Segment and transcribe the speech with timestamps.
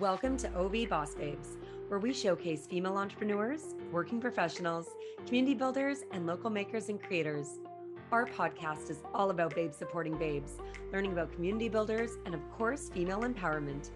[0.00, 4.88] Welcome to OV Boss Babes, where we showcase female entrepreneurs, working professionals,
[5.26, 7.58] community builders, and local makers and creators.
[8.10, 10.52] Our podcast is all about babes supporting babes,
[10.90, 13.90] learning about community builders, and of course, female empowerment.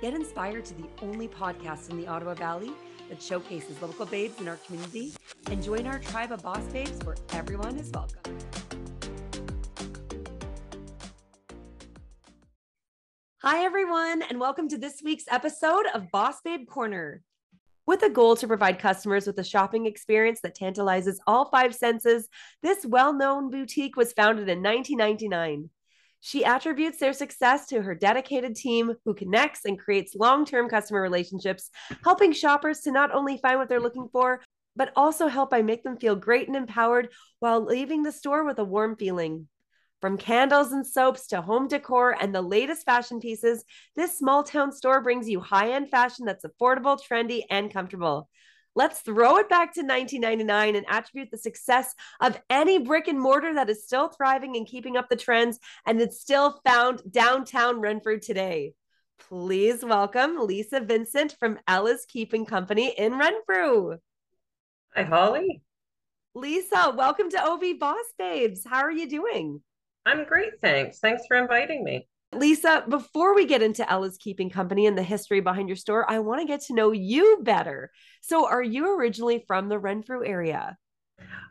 [0.00, 2.72] Get inspired to the only podcast in the Ottawa Valley
[3.10, 5.12] that showcases local babes in our community
[5.50, 8.34] and join our tribe of boss babes where everyone is welcome.
[13.46, 17.20] Hi, everyone, and welcome to this week's episode of Boss Babe Corner.
[17.84, 22.26] With a goal to provide customers with a shopping experience that tantalizes all five senses,
[22.62, 25.68] this well known boutique was founded in 1999.
[26.20, 31.02] She attributes their success to her dedicated team who connects and creates long term customer
[31.02, 31.68] relationships,
[32.02, 34.40] helping shoppers to not only find what they're looking for,
[34.74, 38.58] but also help by make them feel great and empowered while leaving the store with
[38.58, 39.48] a warm feeling.
[40.00, 43.64] From candles and soaps to home decor and the latest fashion pieces,
[43.96, 48.28] this small town store brings you high end fashion that's affordable, trendy, and comfortable.
[48.76, 53.54] Let's throw it back to 1999 and attribute the success of any brick and mortar
[53.54, 58.18] that is still thriving and keeping up the trends and it's still found downtown Renfrew
[58.18, 58.74] today.
[59.28, 63.98] Please welcome Lisa Vincent from Ella's Keeping Company in Renfrew.
[64.94, 65.62] Hi, Holly.
[66.34, 68.62] Lisa, welcome to OV Boss Babes.
[68.66, 69.62] How are you doing?
[70.06, 70.98] I'm great, thanks.
[70.98, 72.06] Thanks for inviting me.
[72.32, 76.18] Lisa, before we get into Ella's Keeping Company and the history behind your store, I
[76.18, 77.90] want to get to know you better.
[78.22, 80.76] So, are you originally from the Renfrew area?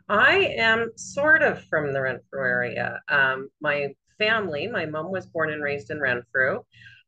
[0.08, 3.00] I am sort of from the Renfrew area.
[3.08, 6.60] Um, my family, my mom was born and raised in Renfrew.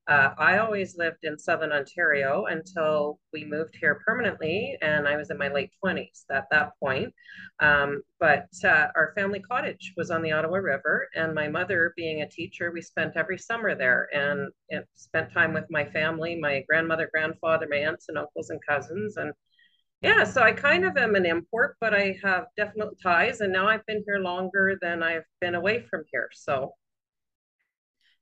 [0.08, 5.30] Uh, I always lived in Southern Ontario until we moved here permanently, and I was
[5.30, 7.12] in my late 20s at that point.
[7.58, 12.22] Um, but uh, our family cottage was on the Ottawa River, and my mother, being
[12.22, 16.62] a teacher, we spent every summer there and, and spent time with my family, my
[16.68, 19.16] grandmother, grandfather, my aunts and uncles and cousins.
[19.16, 19.32] And
[20.02, 23.66] yeah, so I kind of am an import, but I have definite ties, and now
[23.66, 26.28] I've been here longer than I've been away from here.
[26.32, 26.74] So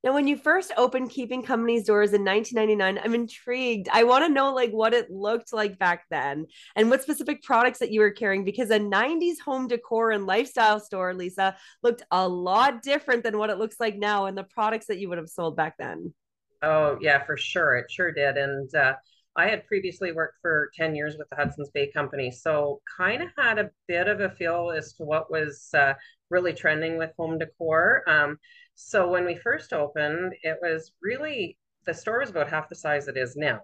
[0.04, 3.88] now, when you first opened Keeping Company's doors in 1999, I'm intrigued.
[3.90, 6.44] I want to know like what it looked like back then
[6.76, 10.78] and what specific products that you were carrying because a 90s home decor and lifestyle
[10.78, 14.88] store, Lisa, looked a lot different than what it looks like now and the products
[14.88, 16.12] that you would have sold back then.
[16.60, 17.76] Oh, yeah, for sure.
[17.76, 18.36] It sure did.
[18.36, 18.96] And uh,
[19.36, 23.30] I had previously worked for 10 years with the Hudson's Bay Company, so kind of
[23.38, 25.94] had a bit of a feel as to what was uh,
[26.30, 28.04] really trending with home decor.
[28.06, 28.38] Um,
[28.74, 33.08] so when we first opened, it was really the store was about half the size
[33.08, 33.60] it is now.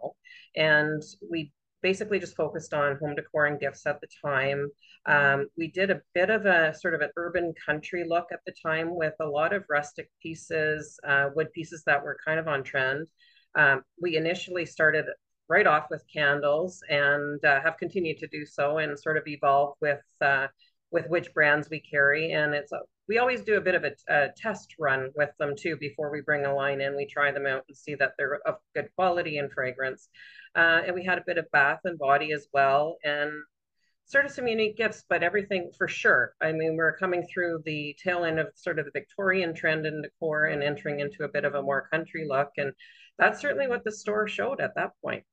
[0.56, 4.68] And we basically just focused on home decor and gifts at the time.
[5.06, 8.52] Um, we did a bit of a sort of an urban country look at the
[8.62, 12.62] time with a lot of rustic pieces, uh, wood pieces that were kind of on
[12.62, 13.08] trend.
[13.54, 15.06] Um, we initially started
[15.48, 19.74] right off with candles and uh, have continued to do so and sort of evolve
[19.80, 20.46] with uh,
[20.90, 22.32] with which brands we carry.
[22.32, 22.80] And it's a
[23.10, 26.20] we always do a bit of a, a, test run with them too before we
[26.20, 26.96] bring a line in.
[26.96, 30.08] We try them out and see that they're of good quality and fragrance.
[30.54, 33.32] Uh, and we had a bit of bath and body as well, and
[34.04, 36.34] sort of some unique gifts, but everything for sure.
[36.40, 40.02] I mean, we're coming through the tail end of sort of the Victorian trend in
[40.02, 42.50] decor and entering into a bit of a more country look.
[42.58, 42.72] And
[43.18, 45.24] that's certainly what the store showed at that point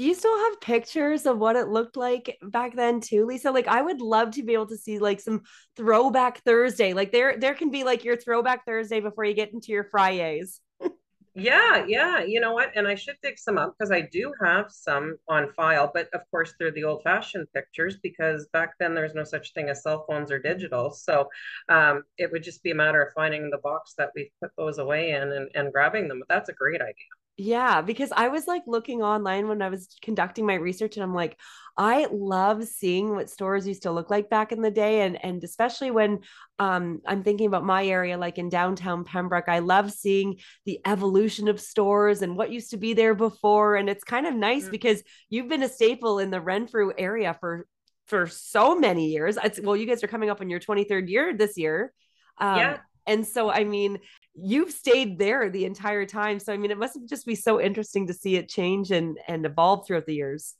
[0.00, 3.50] do you still have pictures of what it looked like back then too lisa?
[3.50, 5.42] Like i would love to be able to see like some
[5.76, 6.94] throwback thursday.
[6.94, 10.62] Like there there can be like your throwback thursday before you get into your fridays.
[11.32, 12.70] Yeah yeah you know what?
[12.74, 16.22] And i should dig some up because i do have some on file but of
[16.32, 20.04] course they're the old fashioned pictures because back then there's no such thing as cell
[20.08, 20.90] phones or digital.
[20.90, 21.28] So
[21.68, 24.78] um, it would just be a matter of finding the box that we put those
[24.78, 26.18] away in and, and grabbing them.
[26.20, 29.96] But that's a great idea yeah, because I was like looking online when I was
[30.02, 31.38] conducting my research and I'm like,
[31.74, 35.00] I love seeing what stores used to look like back in the day.
[35.00, 36.18] And and especially when
[36.58, 40.36] um, I'm thinking about my area, like in downtown Pembroke, I love seeing
[40.66, 43.76] the evolution of stores and what used to be there before.
[43.76, 44.72] And it's kind of nice mm-hmm.
[44.72, 47.66] because you've been a staple in the Renfrew area for
[48.06, 49.38] for so many years.
[49.42, 51.94] It's, well, you guys are coming up on your 23rd year this year.
[52.36, 52.78] Um, yeah.
[53.10, 53.98] And so, I mean,
[54.34, 56.38] you've stayed there the entire time.
[56.38, 59.44] So I mean, it must just be so interesting to see it change and and
[59.44, 60.54] evolve throughout the years.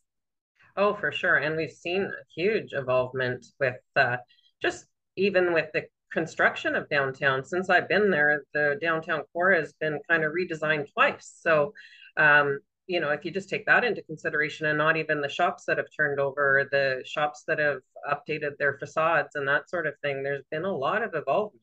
[0.76, 4.17] Oh, for sure, and we've seen a huge evolvement with uh,
[4.61, 4.87] just
[5.17, 7.44] even with the construction of downtown.
[7.44, 11.32] Since I've been there, the downtown core has been kind of redesigned twice.
[11.41, 11.73] So.
[12.17, 12.58] Um,
[12.88, 15.79] you know, if you just take that into consideration and not even the shops that
[15.79, 17.79] have turned over, the shops that have
[18.12, 21.62] updated their facades and that sort of thing, there's been a lot of evolvement.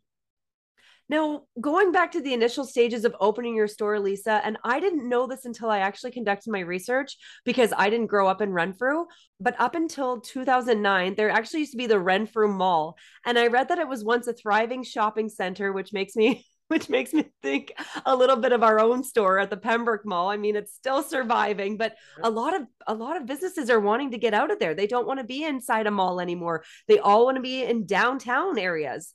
[1.09, 5.07] Now, going back to the initial stages of opening your store, Lisa, and I didn't
[5.07, 7.15] know this until I actually conducted my research
[7.45, 9.05] because I didn't grow up in Renfrew.
[9.39, 12.97] But up until 2009, there actually used to be the Renfrew Mall.
[13.25, 16.89] And I read that it was once a thriving shopping center, which makes me which
[16.89, 17.71] makes me think
[18.05, 20.29] a little bit of our own store at the Pembroke Mall.
[20.29, 24.11] I mean, it's still surviving, but a lot of a lot of businesses are wanting
[24.11, 24.73] to get out of there.
[24.73, 26.65] They don't want to be inside a mall anymore.
[26.89, 29.13] They all want to be in downtown areas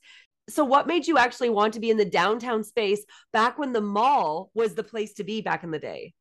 [0.49, 3.81] so what made you actually want to be in the downtown space back when the
[3.81, 6.15] mall was the place to be back in the day?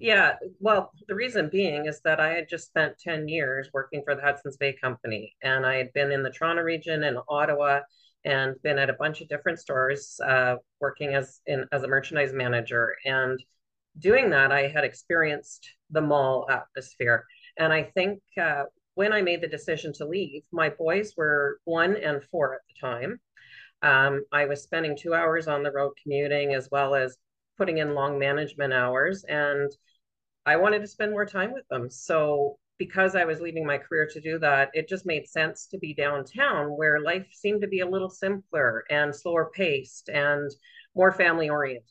[0.00, 4.16] Yeah well the reason being is that i had just spent 10 years working for
[4.16, 7.78] the hudson's bay company and i had been in the toronto region and ottawa
[8.24, 12.32] and been at a bunch of different stores uh, working as in as a merchandise
[12.32, 12.96] manager.
[13.04, 13.42] And
[13.98, 17.24] doing that i had experienced the mall atmosphere.
[17.58, 18.64] And i think uh,
[18.94, 22.80] when I made the decision to leave, my boys were one and four at the
[22.80, 23.20] time.
[23.82, 27.18] Um, I was spending two hours on the road commuting as well as
[27.58, 29.70] putting in long management hours, and
[30.46, 31.90] I wanted to spend more time with them.
[31.90, 35.78] So, because I was leaving my career to do that, it just made sense to
[35.78, 40.50] be downtown where life seemed to be a little simpler and slower paced and
[40.94, 41.84] more family oriented.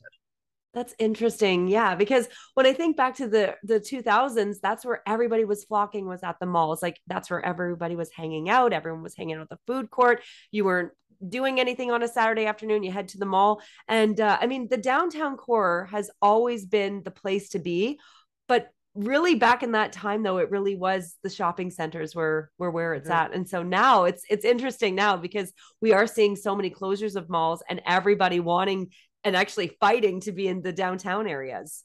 [0.73, 1.67] That's interesting.
[1.67, 6.07] Yeah, because when I think back to the the 2000s, that's where everybody was flocking
[6.07, 6.81] was at the malls.
[6.81, 8.73] Like that's where everybody was hanging out.
[8.73, 10.23] Everyone was hanging out at the food court.
[10.51, 10.91] You weren't
[11.27, 13.61] doing anything on a Saturday afternoon, you head to the mall.
[13.87, 17.99] And uh, I mean, the downtown core has always been the place to be,
[18.47, 22.69] but really back in that time though it really was the shopping centers were were
[22.69, 23.25] where it's mm-hmm.
[23.25, 27.15] at and so now it's it's interesting now because we are seeing so many closures
[27.15, 28.87] of malls and everybody wanting
[29.23, 31.83] and actually fighting to be in the downtown areas.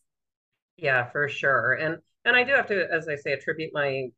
[0.76, 1.72] Yeah, for sure.
[1.72, 4.08] And and I do have to, as I say, attribute my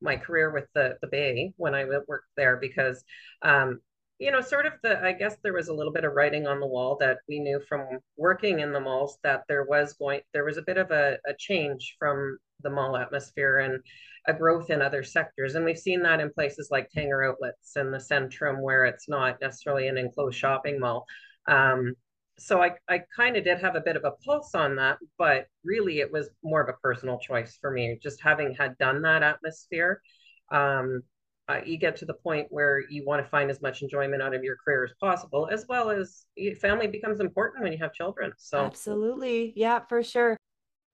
[0.00, 3.02] my career with the the Bay when I worked there because
[3.42, 3.80] um,
[4.18, 6.60] you know, sort of the I guess there was a little bit of writing on
[6.60, 10.44] the wall that we knew from working in the malls that there was going there
[10.44, 13.80] was a bit of a, a change from the mall atmosphere and
[14.26, 15.54] a growth in other sectors.
[15.54, 19.40] And we've seen that in places like Tanger Outlets and the Centrum, where it's not
[19.40, 21.04] necessarily an enclosed shopping mall.
[21.46, 21.94] Um,
[22.38, 25.46] so I, I kind of did have a bit of a pulse on that, but
[25.64, 27.98] really it was more of a personal choice for me.
[28.02, 30.00] Just having had done that atmosphere,
[30.50, 31.02] um,
[31.48, 34.34] uh, you get to the point where you want to find as much enjoyment out
[34.34, 36.24] of your career as possible, as well as
[36.60, 38.32] family becomes important when you have children.
[38.38, 40.36] So absolutely, yeah, for sure.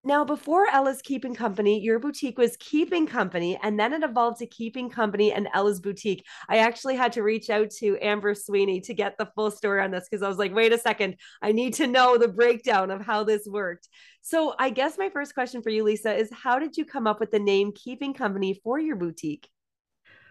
[0.03, 4.47] Now, before Ella's Keeping Company, your boutique was Keeping Company, and then it evolved to
[4.47, 6.25] Keeping Company and Ella's Boutique.
[6.49, 9.91] I actually had to reach out to Amber Sweeney to get the full story on
[9.91, 13.03] this because I was like, wait a second, I need to know the breakdown of
[13.03, 13.91] how this worked.
[14.23, 17.21] So, I guess my first question for you, Lisa, is how did you come up
[17.21, 19.51] with the name Keeping Company for your boutique?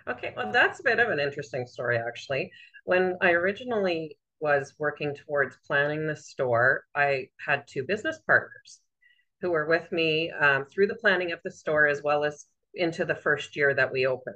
[0.08, 2.52] Okay, well, that's a bit of an interesting story, actually.
[2.86, 8.80] When I originally was working towards planning the store, I had two business partners
[9.42, 13.06] who were with me um, through the planning of the store as well as into
[13.06, 14.36] the first year that we opened.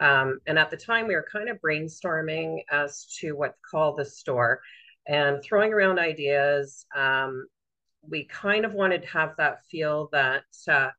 [0.00, 3.94] Um, and at the time, we were kind of brainstorming as to what to call
[3.94, 4.60] the store
[5.06, 6.86] and throwing around ideas.
[6.94, 7.46] Um,
[8.02, 10.90] we kind of wanted to have that feel that uh,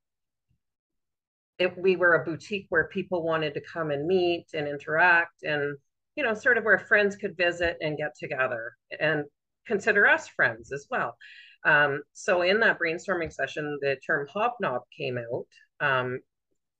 [1.60, 5.78] if we were a boutique where people wanted to come and meet and interact and
[6.16, 9.26] you know sort of where friends could visit and get together and
[9.68, 11.16] consider us friends as well
[11.64, 15.46] um, so in that brainstorming session, the term hobnob came out.
[15.86, 16.20] Um,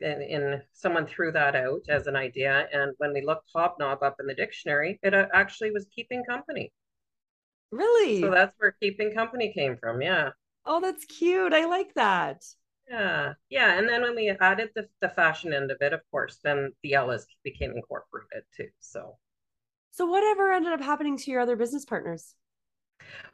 [0.02, 2.68] and, and, someone threw that out as an idea.
[2.72, 6.72] And when we looked hobnob up in the dictionary, it uh, actually was keeping company.
[7.72, 8.22] Really?
[8.22, 10.02] So that's where keeping company came from.
[10.02, 10.30] Yeah.
[10.66, 11.54] Oh, that's cute.
[11.54, 12.44] I like that.
[12.90, 13.34] Yeah.
[13.50, 13.78] Yeah.
[13.78, 16.94] And then when we added the, the fashion end of it, of course, then the
[16.94, 18.70] Ella's became incorporated too.
[18.80, 19.18] So.
[19.92, 22.36] So whatever ended up happening to your other business partners?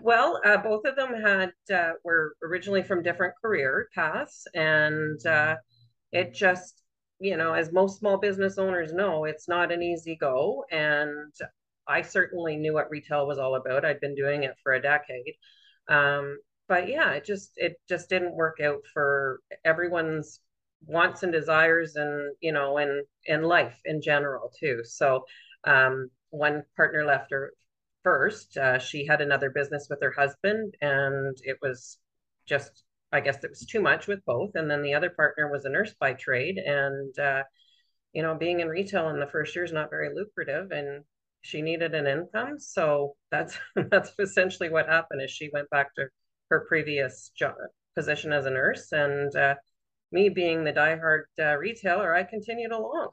[0.01, 5.55] Well, uh, both of them had uh, were originally from different career paths, and uh,
[6.11, 6.81] it just
[7.19, 10.65] you know, as most small business owners know, it's not an easy go.
[10.71, 11.33] And
[11.87, 13.85] I certainly knew what retail was all about.
[13.85, 15.35] I'd been doing it for a decade.
[15.87, 20.41] Um, but yeah, it just it just didn't work out for everyone's
[20.87, 25.25] wants and desires and you know and in life in general too so
[25.63, 27.51] um, one partner left her
[28.05, 28.55] first.
[28.57, 31.99] Uh, she had another business with her husband, and it was
[32.45, 34.51] just, I guess it was too much with both.
[34.55, 37.43] And then the other partner was a nurse by trade, and uh,
[38.13, 41.03] you know, being in retail in the first year is not very lucrative, and
[41.41, 42.59] she needed an income.
[42.59, 43.57] So that's
[43.91, 45.21] that's essentially what happened.
[45.23, 46.07] Is she went back to
[46.51, 47.55] her previous job
[47.95, 49.55] position as a nurse, and uh,
[50.11, 53.09] me being the diehard uh, retailer, I continued along.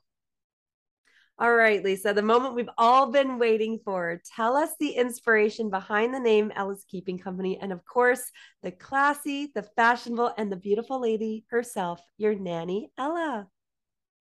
[1.38, 4.20] All right, Lisa, the moment we've all been waiting for.
[4.36, 7.58] Tell us the inspiration behind the name Ella's Keeping Company.
[7.60, 8.22] And of course,
[8.62, 13.48] the classy, the fashionable, and the beautiful lady herself, your nanny, Ella.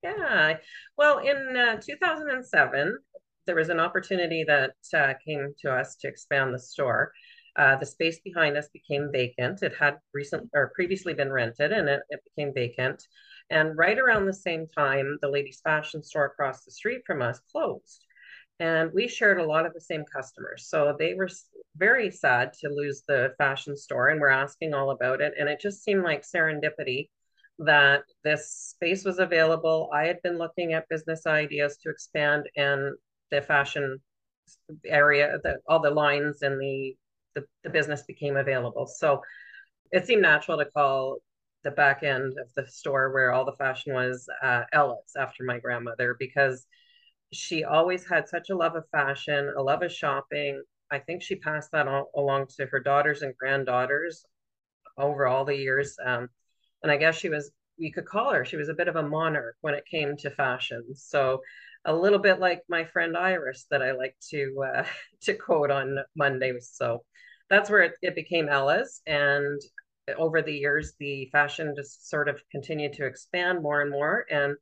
[0.01, 0.57] Yeah.
[0.97, 2.97] Well, in uh, 2007,
[3.45, 7.11] there was an opportunity that uh, came to us to expand the store.
[7.57, 9.61] Uh, the space behind us became vacant.
[9.61, 13.03] It had recent or previously been rented and it, it became vacant.
[13.51, 17.39] And right around the same time, the ladies' fashion store across the street from us
[17.51, 18.05] closed.
[18.59, 20.67] And we shared a lot of the same customers.
[20.69, 21.29] So they were
[21.75, 25.33] very sad to lose the fashion store and we're asking all about it.
[25.37, 27.09] And it just seemed like serendipity
[27.59, 29.89] that this space was available.
[29.93, 32.95] I had been looking at business ideas to expand and
[33.31, 33.97] the fashion
[34.85, 36.95] area, the, all the lines and the,
[37.35, 38.87] the, the business became available.
[38.87, 39.21] So
[39.91, 41.17] it seemed natural to call
[41.63, 44.63] the back end of the store where all the fashion was uh,
[45.17, 46.65] after my grandmother because
[47.33, 50.61] she always had such a love of fashion, a love of shopping.
[50.91, 54.25] I think she passed that all, along to her daughters and granddaughters
[54.97, 55.95] over all the years.
[56.05, 56.29] Um,
[56.83, 59.07] and I guess she was, you could call her, she was a bit of a
[59.07, 60.83] monarch when it came to fashion.
[60.95, 61.41] So
[61.85, 64.83] a little bit like my friend Iris that I like to uh,
[65.21, 66.71] to quote on Mondays.
[66.73, 67.03] So
[67.49, 69.01] that's where it, it became Ella's.
[69.05, 69.61] And
[70.17, 74.25] over the years, the fashion just sort of continued to expand more and more.
[74.29, 74.55] And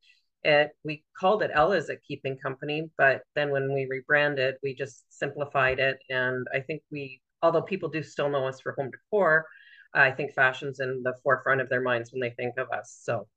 [0.43, 5.03] it, we called it Ella's at Keeping Company, but then when we rebranded, we just
[5.09, 5.99] simplified it.
[6.09, 9.45] And I think we, although people do still know us for home decor,
[9.93, 12.99] I think fashion's in the forefront of their minds when they think of us.
[13.01, 13.27] So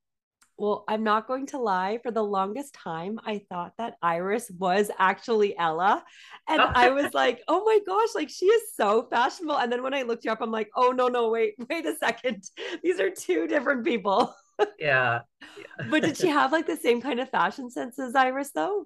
[0.62, 1.98] well, I'm not going to lie.
[2.04, 6.04] For the longest time, I thought that Iris was actually Ella.
[6.48, 9.58] And I was like, oh my gosh, like she is so fashionable.
[9.58, 11.96] And then when I looked you up, I'm like, oh, no, no, wait, wait a
[11.96, 12.44] second.
[12.80, 14.32] These are two different people.
[14.78, 15.22] yeah.
[15.40, 15.86] yeah.
[15.90, 18.84] but did she have like the same kind of fashion sense as Iris, though?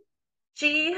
[0.55, 0.97] She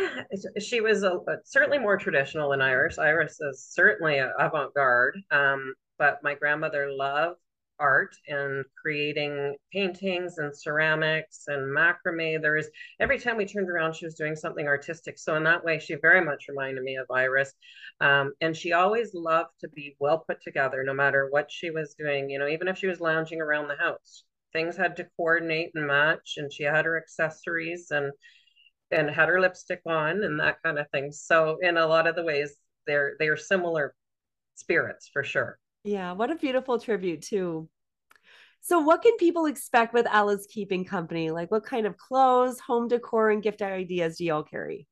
[0.61, 2.99] she was a, certainly more traditional than Iris.
[2.99, 5.17] Iris is certainly avant garde.
[5.33, 7.41] Um, but my grandmother loved
[7.81, 12.41] art and creating paintings and ceramics and macrame.
[12.43, 12.71] There is
[13.01, 15.19] every time we turned around, she was doing something artistic.
[15.19, 17.53] So in that way, she very much reminded me of Iris.
[18.01, 21.95] Um, and she always loved to be well put together, no matter what she was
[21.99, 22.31] doing.
[22.31, 25.87] You know, even if she was lounging around the house, things had to coordinate and
[25.87, 26.35] match.
[26.37, 28.13] And she had her accessories and
[28.91, 31.13] and had her lipstick on and that kind of thing.
[31.13, 32.55] So in a lot of the ways,
[32.87, 33.95] they're they are similar
[34.57, 35.59] spirits for sure.
[35.89, 37.67] Yeah, what a beautiful tribute too.
[38.61, 41.31] So, what can people expect with Ella's Keeping Company?
[41.31, 44.87] Like, what kind of clothes, home decor, and gift ideas do y'all carry?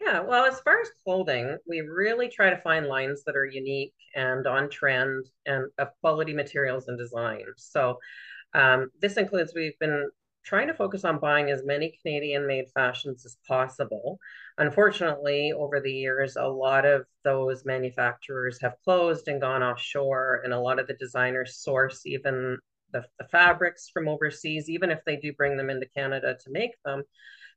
[0.00, 3.94] Yeah, well, as far as clothing, we really try to find lines that are unique
[4.16, 7.44] and on trend and of quality materials and design.
[7.56, 7.98] So,
[8.52, 10.10] um, this includes we've been
[10.44, 14.18] trying to focus on buying as many Canadian made fashions as possible.
[14.58, 20.52] Unfortunately, over the years, a lot of those manufacturers have closed and gone offshore, and
[20.52, 22.58] a lot of the designers source even
[22.92, 26.72] the, the fabrics from overseas, even if they do bring them into Canada to make
[26.84, 27.02] them,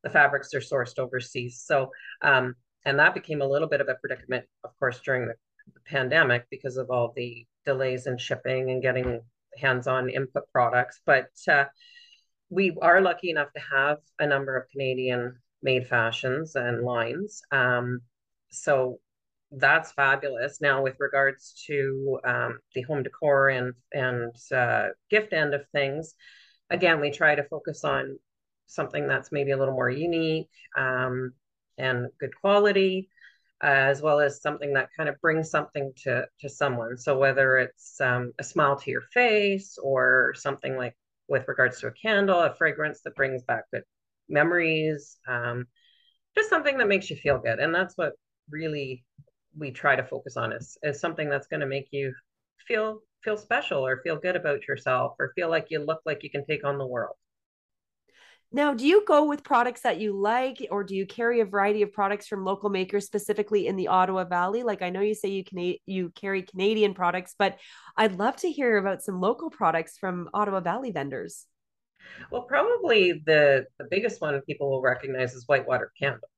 [0.03, 1.63] the fabrics are sourced overseas.
[1.65, 5.33] So, um, and that became a little bit of a predicament, of course, during the,
[5.73, 9.21] the pandemic because of all the delays in shipping and getting
[9.57, 10.99] hands-on input products.
[11.05, 11.65] But uh,
[12.53, 17.41] we are lucky enough to have a number of Canadian made fashions and lines.
[17.51, 18.01] Um,
[18.51, 18.99] so
[19.51, 20.61] that's fabulous.
[20.61, 26.13] Now, with regards to um, the home decor and and uh, gift end of things,
[26.69, 28.19] again, we try to focus on
[28.67, 31.33] something that's maybe a little more unique um,
[31.77, 33.09] and good quality,
[33.63, 36.97] uh, as well as something that kind of brings something to to someone.
[36.97, 40.95] So whether it's um, a smile to your face or something like
[41.27, 43.83] with regards to a candle, a fragrance that brings back good
[44.29, 45.65] memories, um,
[46.35, 48.13] just something that makes you feel good, and that's what
[48.49, 49.03] really
[49.57, 52.13] we try to focus on is, is something that's going to make you
[52.67, 56.29] feel feel special or feel good about yourself or feel like you look like you
[56.29, 57.15] can take on the world.
[58.55, 61.81] Now, do you go with products that you like, or do you carry a variety
[61.81, 64.61] of products from local makers, specifically in the Ottawa Valley?
[64.61, 67.57] Like I know you say you can you carry Canadian products, but
[67.97, 71.47] I'd love to hear about some local products from Ottawa Valley vendors.
[72.29, 76.29] Well, probably the the biggest one people will recognize is Whitewater Candle.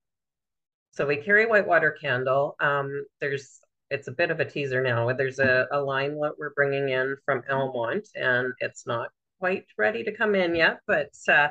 [0.92, 2.56] So we carry Whitewater Candle.
[2.62, 5.12] Um, there's it's a bit of a teaser now.
[5.12, 10.04] There's a, a line that we're bringing in from Almonte, and it's not quite ready
[10.06, 11.50] to come in yet, but uh,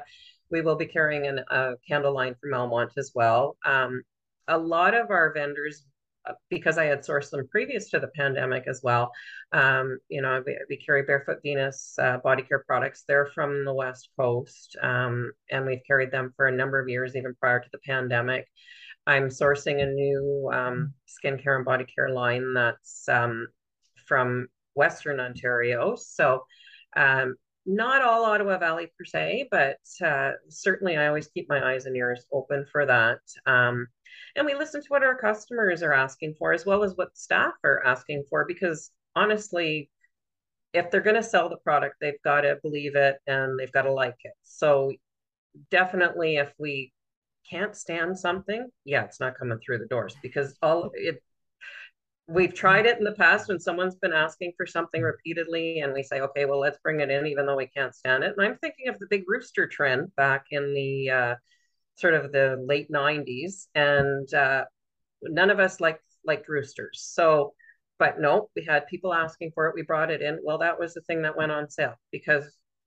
[0.50, 3.56] we will be carrying an, a candle line from Almonte as well.
[3.64, 4.02] Um,
[4.48, 5.84] a lot of our vendors
[6.48, 9.12] because I had sourced them previous to the pandemic as well.
[9.52, 13.04] Um, you know, we, we, carry Barefoot Venus uh, body care products.
[13.06, 17.14] They're from the West Coast, um, and we've carried them for a number of years,
[17.16, 18.46] even prior to the pandemic.
[19.06, 23.48] I'm sourcing a new um, skincare and body care line that's um,
[24.06, 25.94] from Western Ontario.
[25.96, 26.44] So,
[26.96, 27.36] um,
[27.66, 31.96] not all Ottawa Valley per se, but uh, certainly I always keep my eyes and
[31.96, 33.20] ears open for that.
[33.46, 33.86] Um,
[34.36, 37.54] and we listen to what our customers are asking for as well as what staff
[37.64, 39.90] are asking for because honestly
[40.72, 43.82] if they're going to sell the product they've got to believe it and they've got
[43.82, 44.92] to like it so
[45.70, 46.92] definitely if we
[47.48, 51.22] can't stand something yeah it's not coming through the doors because all it
[52.26, 56.02] we've tried it in the past when someone's been asking for something repeatedly and we
[56.02, 58.34] say okay well let's bring it in even though we can't stand it.
[58.36, 61.34] And i'm thinking of the big rooster trend back in the uh,
[61.96, 64.64] sort of the late 90s and uh,
[65.22, 67.06] none of us liked liked roosters.
[67.12, 67.54] So
[67.98, 70.40] but no we had people asking for it we brought it in.
[70.42, 72.44] Well that was the thing that went on sale because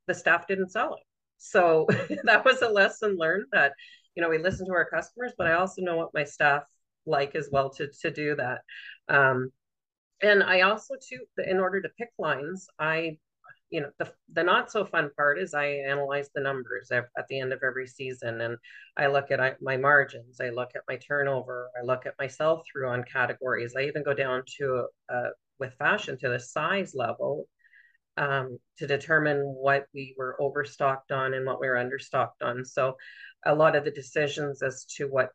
[0.08, 1.04] the staff didn't sell it.
[1.38, 1.88] So
[2.24, 3.74] that was a lesson learned that
[4.16, 6.64] you know we listen to our customers but i also know what my staff
[7.08, 8.62] like as well to to do that.
[9.10, 9.52] Um,
[10.22, 13.18] and i also too in order to pick lines i
[13.70, 17.40] you know the, the not so fun part is i analyze the numbers at, the
[17.40, 18.58] end of every season and
[18.98, 22.64] i look at my margins i look at my turnover i look at my sell
[22.72, 23.74] through on categories.
[23.78, 27.48] I even go down to uh, with fashion to the size level
[28.18, 32.66] um, to determine what we were overstocked on and what we were understocked on.
[32.66, 32.96] So
[33.46, 35.30] a lot of the decisions as to what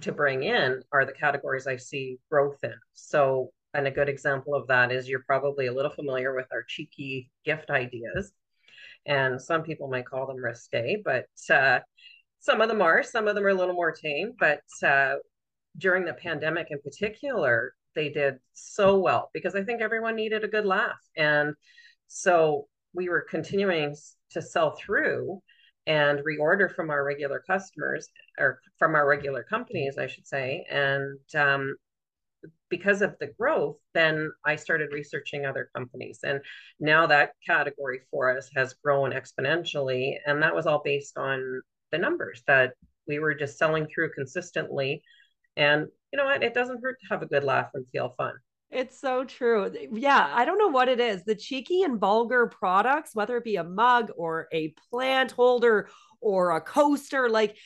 [0.00, 4.54] to bring in are the categories i see growth in so and a good example
[4.54, 8.32] of that is you're probably a little familiar with our cheeky gift ideas.
[9.06, 11.80] And some people might call them risque, but uh,
[12.40, 13.02] some of them are.
[13.02, 14.32] Some of them are a little more tame.
[14.38, 15.16] But uh,
[15.76, 20.48] during the pandemic in particular, they did so well because I think everyone needed a
[20.48, 20.98] good laugh.
[21.16, 21.54] And
[22.06, 23.94] so we were continuing
[24.30, 25.40] to sell through
[25.88, 30.66] and reorder from our regular customers or from our regular companies, I should say.
[30.70, 31.76] And um,
[32.68, 36.20] because of the growth, then I started researching other companies.
[36.22, 36.40] And
[36.78, 40.16] now that category for us has grown exponentially.
[40.26, 42.74] And that was all based on the numbers that
[43.06, 45.02] we were just selling through consistently.
[45.56, 46.42] And you know what?
[46.42, 48.34] It doesn't hurt to have a good laugh and feel fun.
[48.70, 49.72] It's so true.
[49.92, 51.24] Yeah, I don't know what it is.
[51.24, 55.88] The cheeky and vulgar products, whether it be a mug or a plant holder
[56.20, 57.56] or a coaster, like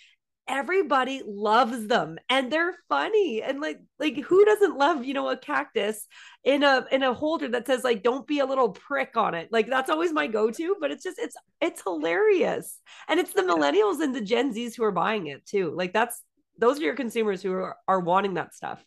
[0.49, 5.37] everybody loves them and they're funny and like like who doesn't love you know a
[5.37, 6.09] cactus
[6.43, 9.49] in a in a holder that says like don't be a little prick on it
[9.53, 14.03] like that's always my go-to but it's just it's it's hilarious and it's the millennials
[14.03, 16.23] and the gen z's who are buying it too like that's
[16.59, 18.85] those are your consumers who are, are wanting that stuff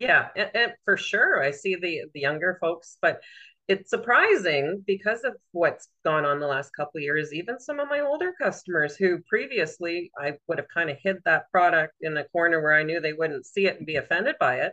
[0.00, 3.20] yeah and, and for sure i see the the younger folks but
[3.68, 8.00] it's surprising because of what's gone on the last couple years even some of my
[8.00, 12.60] older customers who previously i would have kind of hid that product in a corner
[12.60, 14.72] where i knew they wouldn't see it and be offended by it.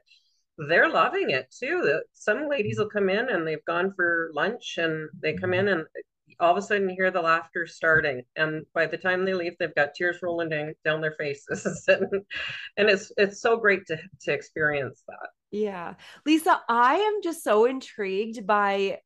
[0.67, 2.84] They're loving it too some ladies mm-hmm.
[2.84, 5.79] will come in and they've gone for lunch and they come in mm-hmm.
[5.79, 5.88] and
[6.39, 9.53] all of a sudden you hear the laughter starting and by the time they leave
[9.59, 12.05] they've got tears rolling down, down their faces and,
[12.77, 15.95] and it's it's so great to to experience that yeah.
[16.25, 18.99] Lisa, I am just so intrigued by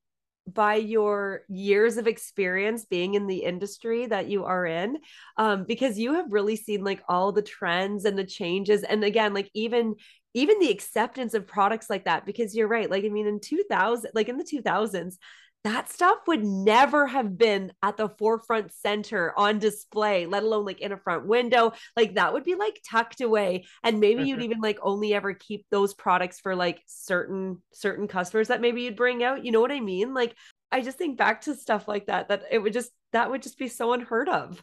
[0.46, 4.98] by your years of experience being in the industry that you are in
[5.38, 9.34] um because you have really seen like all the trends and the changes and again
[9.34, 9.96] like even
[10.34, 14.12] even the acceptance of products like that because you're right like i mean in 2000
[14.14, 15.16] like in the 2000s
[15.64, 20.82] that stuff would never have been at the forefront center on display, let alone like
[20.82, 21.72] in a front window.
[21.96, 23.66] Like that would be like tucked away.
[23.82, 24.28] And maybe mm-hmm.
[24.28, 28.82] you'd even like only ever keep those products for like certain certain customers that maybe
[28.82, 29.46] you'd bring out.
[29.46, 30.14] You know what I mean?
[30.14, 30.36] Like
[30.72, 33.58] I just think back to stuff like that, that it would just that would just
[33.58, 34.62] be so unheard of.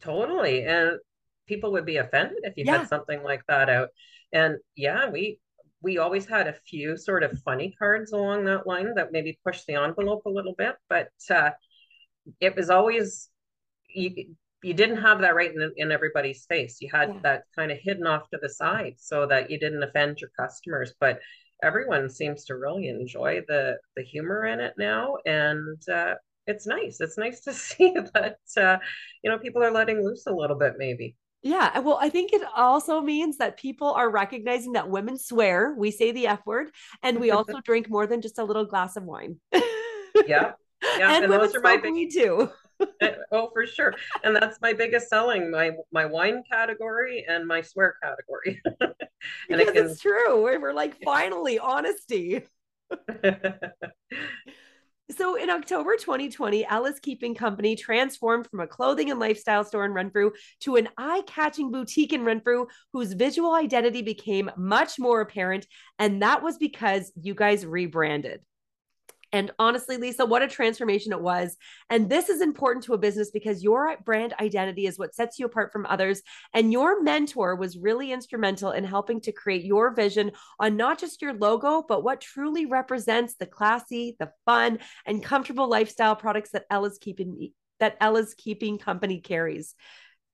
[0.00, 0.64] Totally.
[0.64, 0.92] And
[1.46, 2.78] people would be offended if you yeah.
[2.78, 3.88] had something like that out.
[4.32, 5.40] And yeah, we
[5.82, 9.66] we always had a few sort of funny cards along that line that maybe pushed
[9.66, 11.50] the envelope a little bit, but uh,
[12.40, 13.30] it was always
[13.88, 16.78] you you didn't have that right in, in everybody's face.
[16.80, 17.20] You had yeah.
[17.22, 20.92] that kind of hidden off to the side so that you didn't offend your customers.
[20.98, 21.20] But
[21.62, 26.14] everyone seems to really enjoy the the humor in it now, and uh,
[26.46, 27.00] it's nice.
[27.00, 28.78] It's nice to see that uh,
[29.22, 31.16] you know people are letting loose a little bit, maybe.
[31.42, 31.78] Yeah.
[31.78, 36.12] Well, I think it also means that people are recognizing that women swear, we say
[36.12, 36.70] the F word,
[37.02, 39.40] and we also drink more than just a little glass of wine.
[40.26, 40.52] yeah.
[40.96, 41.16] Yeah.
[41.16, 42.12] And, and those are my big...
[42.12, 42.50] too.
[43.00, 43.92] Eh, oh, for sure.
[44.22, 48.62] And that's my biggest selling, my my wine category and my swear category.
[48.80, 48.94] and
[49.48, 49.86] because it can...
[49.86, 50.40] it's true.
[50.40, 52.44] We're like, finally, honesty.
[55.16, 59.92] So in October 2020, Ella's Keeping Company transformed from a clothing and lifestyle store in
[59.92, 65.66] Renfrew to an eye-catching boutique in Renfrew whose visual identity became much more apparent.
[65.98, 68.40] And that was because you guys rebranded.
[69.32, 71.56] And honestly, Lisa, what a transformation it was.
[71.90, 75.46] And this is important to a business because your brand identity is what sets you
[75.46, 76.22] apart from others.
[76.54, 81.20] And your mentor was really instrumental in helping to create your vision on not just
[81.20, 86.66] your logo, but what truly represents the classy, the fun, and comfortable lifestyle products that
[86.70, 89.74] Ella's keeping that Ella's keeping company carries.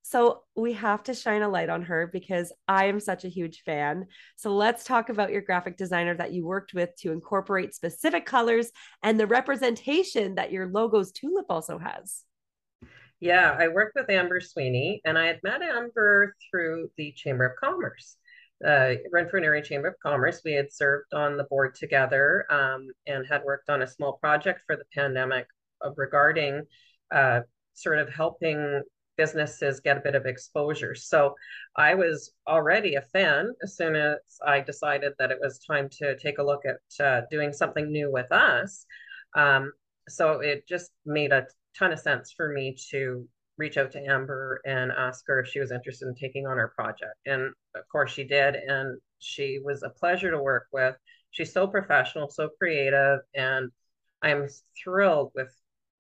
[0.07, 3.63] So we have to shine a light on her because I am such a huge
[3.63, 4.05] fan.
[4.35, 8.69] So let's talk about your graphic designer that you worked with to incorporate specific colors
[9.01, 12.21] and the representation that your logo's tulip also has.
[13.19, 17.55] Yeah, I worked with Amber Sweeney and I had met Amber through the Chamber of
[17.59, 18.17] Commerce.
[18.63, 20.41] Uh, Renfrew Area Chamber of Commerce.
[20.45, 24.61] We had served on the board together um, and had worked on a small project
[24.67, 25.47] for the pandemic
[25.97, 26.61] regarding
[27.11, 27.39] uh,
[27.73, 28.83] sort of helping
[29.17, 30.95] businesses get a bit of exposure.
[30.95, 31.35] So
[31.75, 36.17] I was already a fan as soon as I decided that it was time to
[36.17, 38.85] take a look at uh, doing something new with us.
[39.35, 39.71] Um,
[40.07, 41.47] so it just made a
[41.77, 45.59] ton of sense for me to reach out to Amber and ask her if she
[45.59, 47.15] was interested in taking on our project.
[47.25, 48.55] And of course she did.
[48.55, 50.95] And she was a pleasure to work with.
[51.31, 53.69] She's so professional, so creative, and
[54.21, 54.47] I'm
[54.81, 55.53] thrilled with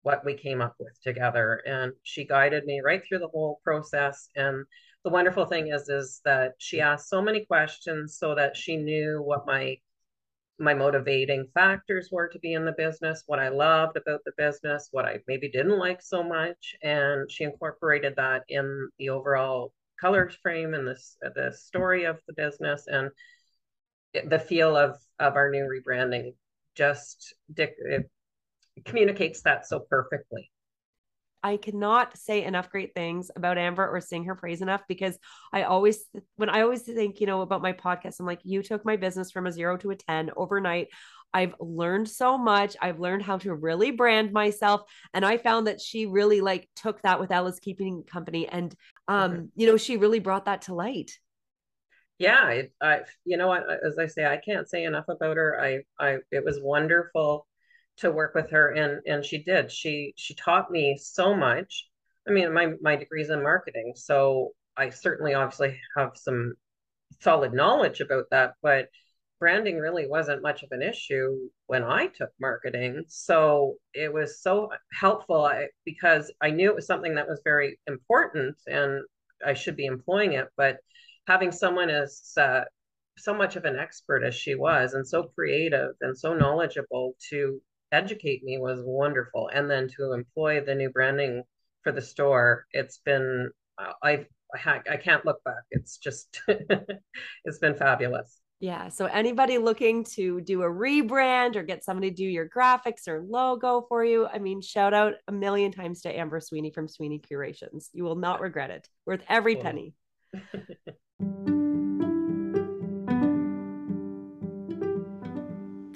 [0.04, 1.62] what we came up with together.
[1.66, 4.28] And she guided me right through the whole process.
[4.36, 4.64] And
[5.02, 9.22] the wonderful thing is is that she asked so many questions so that she knew
[9.22, 9.76] what my
[10.58, 14.88] my motivating factors were to be in the business what i loved about the business
[14.92, 16.76] what i maybe didn't like so much.
[16.82, 22.34] And she incorporated that in the overall color frame and this the story of the
[22.34, 23.10] business and
[24.28, 26.34] the feel of of our new rebranding
[26.74, 28.10] just it
[28.84, 30.50] communicates that so perfectly.
[31.44, 35.18] I cannot say enough great things about Amber or sing her praise enough because
[35.52, 36.02] I always,
[36.36, 39.30] when I always think, you know, about my podcast, I'm like, you took my business
[39.30, 40.88] from a zero to a 10 overnight.
[41.34, 42.76] I've learned so much.
[42.80, 44.82] I've learned how to really brand myself.
[45.12, 48.48] And I found that she really like took that with Ella's Keeping Company.
[48.48, 48.74] And,
[49.06, 49.44] um, mm-hmm.
[49.54, 51.18] you know, she really brought that to light.
[52.18, 52.48] Yeah.
[52.50, 55.60] It, I, you know what, as I say, I can't say enough about her.
[55.60, 57.46] I, I, it was wonderful
[57.98, 59.70] to work with her and and she did.
[59.70, 61.88] She she taught me so much.
[62.28, 66.54] I mean my my degree's in marketing so i certainly obviously have some
[67.20, 68.88] solid knowledge about that but
[69.38, 73.04] branding really wasn't much of an issue when i took marketing.
[73.08, 75.50] So it was so helpful
[75.84, 79.02] because i knew it was something that was very important and
[79.46, 80.78] i should be employing it but
[81.26, 82.62] having someone as uh,
[83.16, 87.60] so much of an expert as she was and so creative and so knowledgeable to
[87.94, 89.48] educate me was wonderful.
[89.52, 91.44] And then to employ the new branding
[91.82, 95.64] for the store, it's been, uh, I've, I can't look back.
[95.70, 98.40] It's just, it's been fabulous.
[98.60, 98.88] Yeah.
[98.88, 103.22] So anybody looking to do a rebrand or get somebody to do your graphics or
[103.22, 107.18] logo for you, I mean, shout out a million times to Amber Sweeney from Sweeney
[107.18, 107.90] Curations.
[107.92, 108.88] You will not regret it.
[109.06, 109.94] Worth every penny.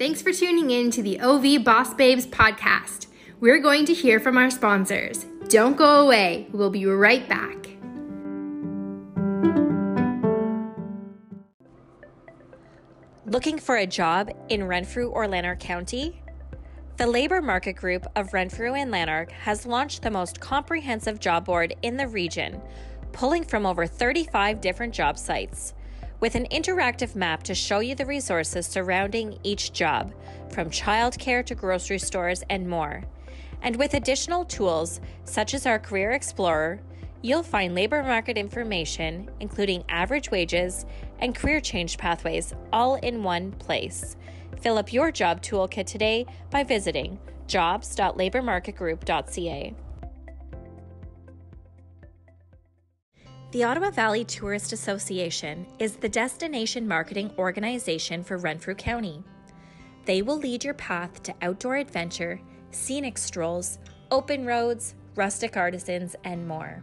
[0.09, 3.09] Thanks for tuning in to the OV Boss Babes podcast.
[3.41, 5.27] We're going to hear from our sponsors.
[5.49, 7.69] Don't go away, we'll be right back.
[13.27, 16.23] Looking for a job in Renfrew or Lanark County?
[16.97, 21.75] The Labor Market Group of Renfrew and Lanark has launched the most comprehensive job board
[21.83, 22.63] in the region,
[23.13, 25.75] pulling from over 35 different job sites
[26.21, 30.13] with an interactive map to show you the resources surrounding each job,
[30.51, 33.05] from childcare to grocery stores and more.
[33.63, 36.81] And with additional tools such as our Career Explorer,
[37.23, 40.87] you'll find labor market information, including average wages
[41.21, 44.17] and career change pathways, all in one place.
[44.61, 49.75] Fill up your job toolkit today by visiting jobs.labormarketgroup.ca.
[53.51, 59.25] The Ottawa Valley Tourist Association is the destination marketing organization for Renfrew County.
[60.05, 63.79] They will lead your path to outdoor adventure, scenic strolls,
[64.11, 66.83] open roads, rustic artisans, and more.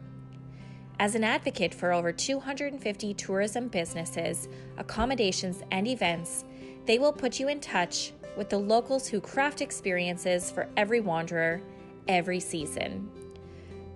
[0.98, 4.48] As an advocate for over 250 tourism businesses,
[4.80, 6.46] accommodations, and events,
[6.88, 11.62] they will put you in touch with the locals who craft experiences for every wanderer,
[12.08, 13.08] every season.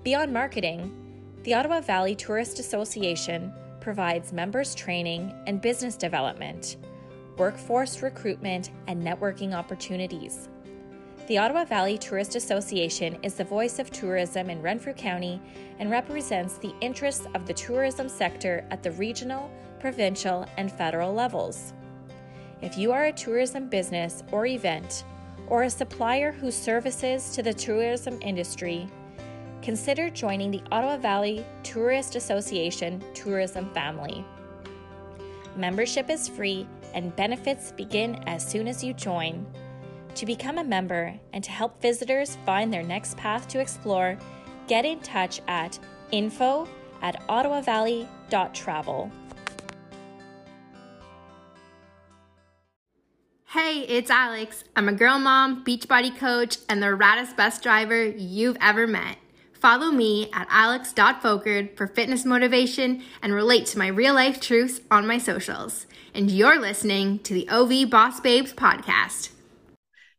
[0.03, 1.08] Beyond marketing,
[1.43, 6.75] the Ottawa Valley Tourist Association provides members training and business development,
[7.37, 10.49] workforce recruitment, and networking opportunities.
[11.27, 15.39] The Ottawa Valley Tourist Association is the voice of tourism in Renfrew County
[15.79, 19.49] and represents the interests of the tourism sector at the regional,
[19.79, 21.73] provincial, and federal levels.
[22.61, 25.05] If you are a tourism business or event,
[25.47, 28.89] or a supplier whose services to the tourism industry,
[29.61, 34.25] consider joining the Ottawa Valley Tourist Association tourism family.
[35.55, 39.45] Membership is free and benefits begin as soon as you join.
[40.15, 44.17] To become a member and to help visitors find their next path to explore,
[44.67, 45.77] get in touch at
[46.11, 46.67] info
[47.01, 49.11] at ottawavalley.travel.
[53.45, 54.63] Hey, it's Alex.
[54.75, 59.17] I'm a girl mom, beach body coach, and the raddest bus driver you've ever met.
[59.59, 65.05] Follow me at alex.fokerd for fitness motivation and relate to my real life truths on
[65.05, 65.85] my socials.
[66.13, 69.31] And you're listening to the OV Boss Babes podcast.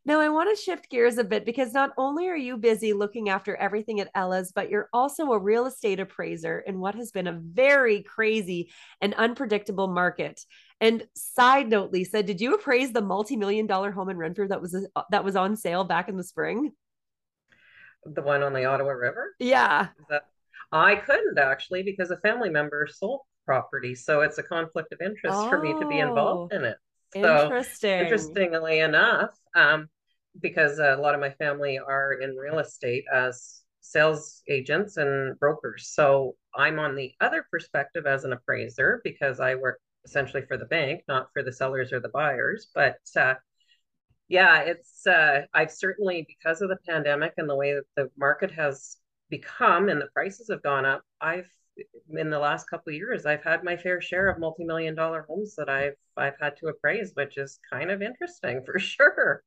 [0.03, 3.29] Now, I want to shift gears a bit because not only are you busy looking
[3.29, 7.27] after everything at Ella's, but you're also a real estate appraiser in what has been
[7.27, 10.43] a very crazy and unpredictable market.
[10.79, 14.75] And side note, Lisa, did you appraise the multi-million dollar home in Renfrew that was
[14.95, 16.71] uh, that was on sale back in the spring?
[18.05, 19.35] The one on the Ottawa River?
[19.39, 19.89] Yeah.
[20.09, 20.23] That,
[20.71, 25.37] I couldn't actually because a family member sold property, so it's a conflict of interest
[25.37, 26.77] oh, for me to be involved in it.
[27.13, 27.99] So, interesting.
[27.99, 29.89] Interestingly enough, um,
[30.39, 35.89] because a lot of my family are in real estate as sales agents and brokers.
[35.89, 40.65] So I'm on the other perspective as an appraiser because I work essentially for the
[40.65, 42.67] bank, not for the sellers or the buyers.
[42.73, 43.35] But uh,
[44.31, 48.49] yeah, it's uh, I've certainly because of the pandemic and the way that the market
[48.51, 48.95] has
[49.29, 51.49] become and the prices have gone up, I've
[52.09, 55.55] in the last couple of years I've had my fair share of multi-million dollar homes
[55.55, 59.43] that I've I've had to appraise, which is kind of interesting for sure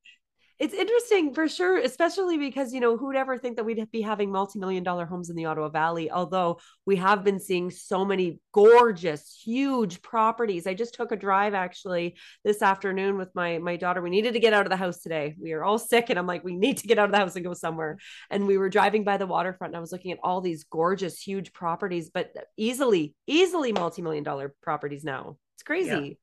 [0.58, 4.30] it's interesting for sure, especially because, you know, who'd ever think that we'd be having
[4.30, 6.10] multi million dollar homes in the Ottawa Valley?
[6.10, 10.66] Although we have been seeing so many gorgeous, huge properties.
[10.66, 14.00] I just took a drive actually this afternoon with my, my daughter.
[14.00, 15.34] We needed to get out of the house today.
[15.40, 17.34] We are all sick, and I'm like, we need to get out of the house
[17.34, 17.98] and go somewhere.
[18.30, 21.20] And we were driving by the waterfront, and I was looking at all these gorgeous,
[21.20, 25.36] huge properties, but easily, easily multi million dollar properties now.
[25.56, 25.88] It's crazy.
[25.88, 26.14] Yeah,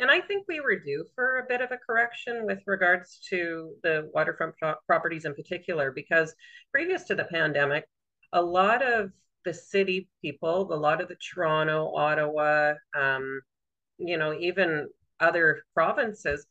[0.00, 3.72] and I think we were due for a bit of a correction with regards to
[3.84, 6.34] the waterfront pro- properties in particular, because
[6.72, 7.84] previous to the pandemic,
[8.32, 9.12] a lot of
[9.44, 13.40] the city people, a lot of the Toronto, Ottawa, um,
[13.98, 14.88] you know, even
[15.20, 16.46] other provinces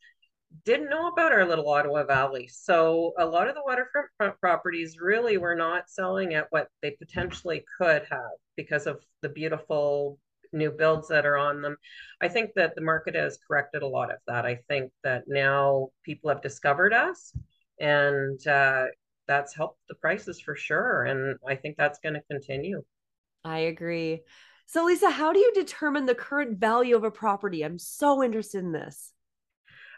[0.64, 2.48] didn't know about our little Ottawa Valley.
[2.48, 7.64] So a lot of the waterfront properties really were not selling at what they potentially
[7.78, 10.18] could have because of the beautiful
[10.52, 11.76] new builds that are on them.
[12.20, 14.46] I think that the market has corrected a lot of that.
[14.46, 17.32] I think that now people have discovered us
[17.78, 18.86] and uh,
[19.26, 21.04] that's helped the prices for sure.
[21.04, 22.82] And I think that's going to continue.
[23.44, 24.22] I agree.
[24.66, 27.64] So, Lisa, how do you determine the current value of a property?
[27.64, 29.12] I'm so interested in this.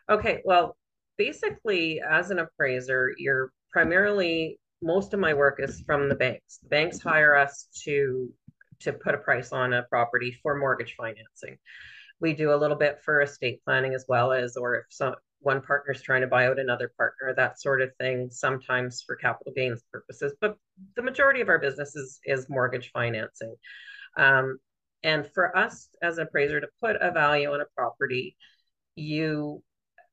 [0.09, 0.77] Okay, well,
[1.19, 6.59] basically, as an appraiser, you're primarily most of my work is from the banks.
[6.63, 8.29] The banks hire us to
[8.83, 11.59] to put a price on a property for mortgage financing.
[12.21, 15.61] We do a little bit for estate planning as well as, or if some one
[15.61, 19.53] partner is trying to buy out another partner, that sort of thing, sometimes for capital
[19.55, 20.33] gains purposes.
[20.41, 20.57] But
[20.95, 23.55] the majority of our business is, is mortgage financing.
[24.17, 24.59] Um,
[25.03, 28.37] and for us as an appraiser to put a value on a property,
[28.95, 29.63] you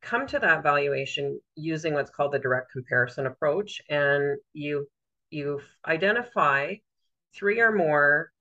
[0.02, 3.82] come to that valuation using what's called the direct comparison approach.
[3.90, 4.88] And you
[5.30, 6.76] you identify
[7.36, 8.32] three or more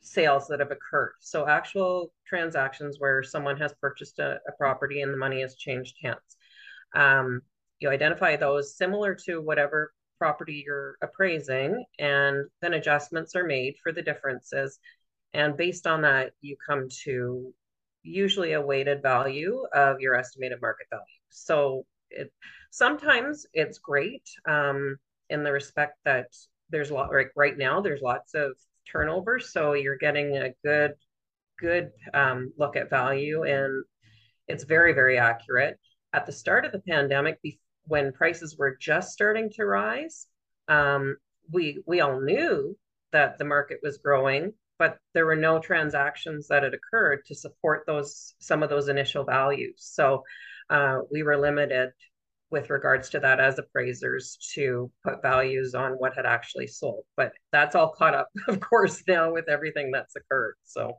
[0.00, 1.14] sales that have occurred.
[1.20, 5.96] So actual transactions where someone has purchased a, a property and the money has changed
[6.02, 6.36] hands.
[6.94, 7.42] Um,
[7.80, 13.92] you identify those similar to whatever property you're appraising, and then adjustments are made for
[13.92, 14.78] the differences.
[15.32, 17.52] And based on that, you come to
[18.02, 21.04] usually a weighted value of your estimated market value.
[21.28, 22.32] So it
[22.70, 24.96] sometimes it's great um,
[25.30, 26.28] in the respect that
[26.70, 28.52] there's a lot like right now there's lots of
[28.90, 29.38] turnover.
[29.38, 30.92] So you're getting a good,
[31.58, 33.84] good um, look at value and
[34.46, 35.78] it's very, very accurate.
[36.12, 37.38] At the start of the pandemic,
[37.84, 40.26] when prices were just starting to rise,
[40.68, 41.16] um,
[41.50, 42.76] we we all knew
[43.12, 47.84] that the market was growing, but there were no transactions that had occurred to support
[47.86, 49.76] those some of those initial values.
[49.78, 50.24] So
[50.70, 51.90] uh, we were limited
[52.50, 57.04] with regards to that as appraisers to put values on what had actually sold.
[57.16, 60.54] But that's all caught up, of course, now with everything that's occurred.
[60.64, 60.98] So,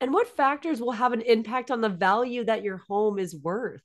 [0.00, 3.82] and what factors will have an impact on the value that your home is worth?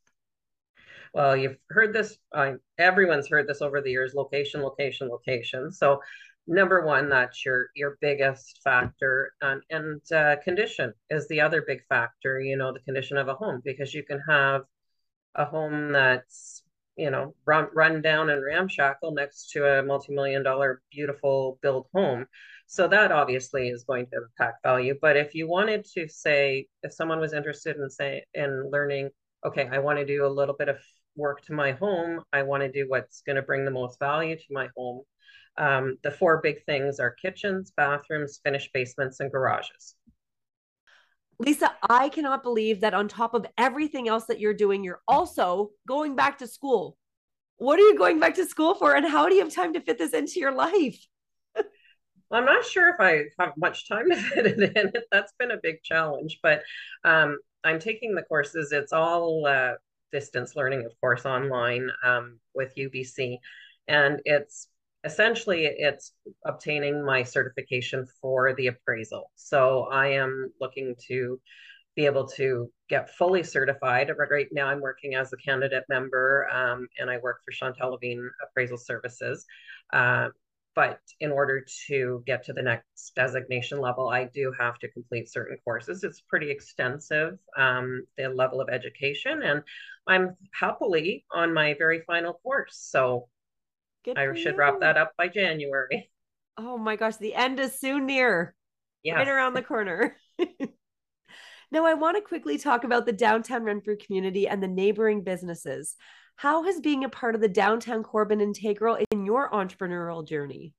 [1.14, 5.72] Well, you've heard this, uh, everyone's heard this over the years location, location, location.
[5.72, 6.02] So,
[6.48, 11.82] number one, that's your your biggest factor, and and uh, condition is the other big
[11.88, 12.42] factor.
[12.42, 14.64] You know, the condition of a home because you can have
[15.36, 16.64] a home that's
[16.98, 22.26] you know run run down and ramshackle next to a multi-million dollar beautiful build home.
[22.68, 24.98] So that obviously is going to impact value.
[25.02, 29.12] But if you wanted to say if someone was interested in say in learning
[29.46, 30.78] okay i want to do a little bit of
[31.16, 34.36] work to my home i want to do what's going to bring the most value
[34.36, 35.02] to my home
[35.58, 39.96] um, the four big things are kitchens bathrooms finished basements and garages
[41.42, 45.72] Lisa, I cannot believe that on top of everything else that you're doing, you're also
[45.88, 46.98] going back to school.
[47.58, 48.96] What are you going back to school for?
[48.96, 51.04] And how do you have time to fit this into your life?
[52.32, 54.92] I'm not sure if I have much time to fit it in.
[55.12, 56.62] That's been a big challenge, but
[57.04, 58.72] um, I'm taking the courses.
[58.72, 59.74] It's all uh,
[60.12, 63.38] distance learning, of course, online um, with UBC.
[63.88, 64.68] And it's
[65.04, 66.14] essentially it's
[66.46, 69.32] obtaining my certification for the appraisal.
[69.36, 71.40] So I am looking to
[71.96, 74.12] be able to get fully certified.
[74.30, 78.30] Right now, I'm working as a candidate member, um, and I work for Chantal Levine
[78.44, 79.46] Appraisal Services.
[79.92, 80.30] Uh,
[80.74, 85.30] but in order to get to the next designation level, I do have to complete
[85.30, 86.06] certain courses.
[86.06, 89.64] It's pretty extensive, um, the level of education, and
[90.08, 92.78] I'm happily on my very final course.
[92.90, 93.28] So
[94.04, 94.58] Good I should you.
[94.58, 96.10] wrap that up by January.
[96.58, 98.54] Oh my gosh, the end is soon near.
[99.04, 99.16] Yeah.
[99.16, 100.18] Right around the corner.
[101.72, 105.96] now, I want to quickly talk about the downtown Renfrew community and the neighboring businesses.
[106.36, 110.74] How has being a part of the downtown Corbin integral in your entrepreneurial journey?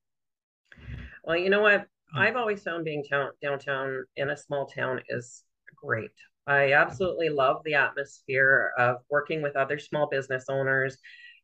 [1.24, 1.86] Well, you know what?
[2.12, 2.18] Hmm.
[2.18, 5.42] I've always found being town, downtown in a small town is
[5.74, 6.10] great.
[6.46, 6.72] I hmm.
[6.74, 10.98] absolutely love the atmosphere of working with other small business owners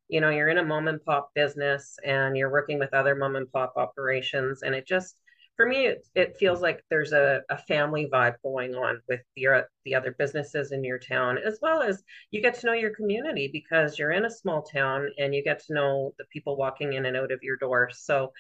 [0.09, 3.37] you know you're in a mom and pop business and you're working with other mom
[3.37, 5.17] and pop operations and it just
[5.57, 9.69] for me it, it feels like there's a, a family vibe going on with your
[9.85, 13.51] the other businesses in your town as well as you get to know your community
[13.53, 17.07] because you're in a small town and you get to know the people walking in
[17.07, 17.91] and out of your door.
[17.93, 18.33] So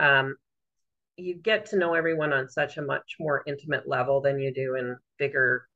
[0.00, 0.36] um,
[1.16, 4.74] you get to know everyone on such a much more intimate level than you do
[4.74, 5.68] in bigger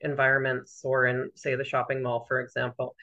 [0.00, 2.94] environments or in say the shopping mall for example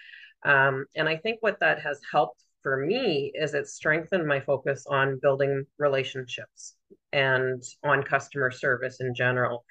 [0.43, 4.86] um, and I think what that has helped for me is it strengthened my focus
[4.89, 6.75] on building relationships
[7.13, 9.63] and on customer service in general.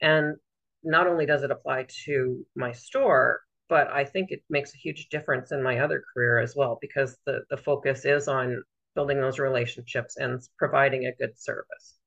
[0.00, 0.36] And
[0.82, 5.08] not only does it apply to my store, but I think it makes a huge
[5.08, 8.62] difference in my other career as well because the, the focus is on
[8.94, 11.98] building those relationships and providing a good service.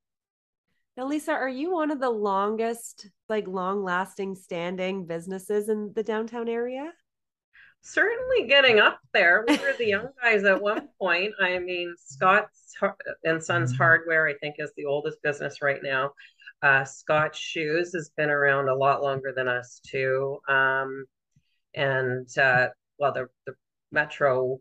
[0.97, 6.04] Now, Lisa, are you one of the longest, like long lasting standing businesses in the
[6.04, 6.93] downtown area?
[7.86, 9.45] Certainly getting up there.
[9.48, 11.34] We were the young guys at one point.
[11.39, 12.74] I mean, Scott's
[13.24, 13.78] and Sons mm-hmm.
[13.78, 16.12] Hardware, I think, is the oldest business right now.
[16.62, 20.39] Uh, Scott Shoes has been around a lot longer than us too.
[20.50, 21.06] Um,
[21.76, 23.54] and uh, well, the the
[23.91, 24.60] Metro,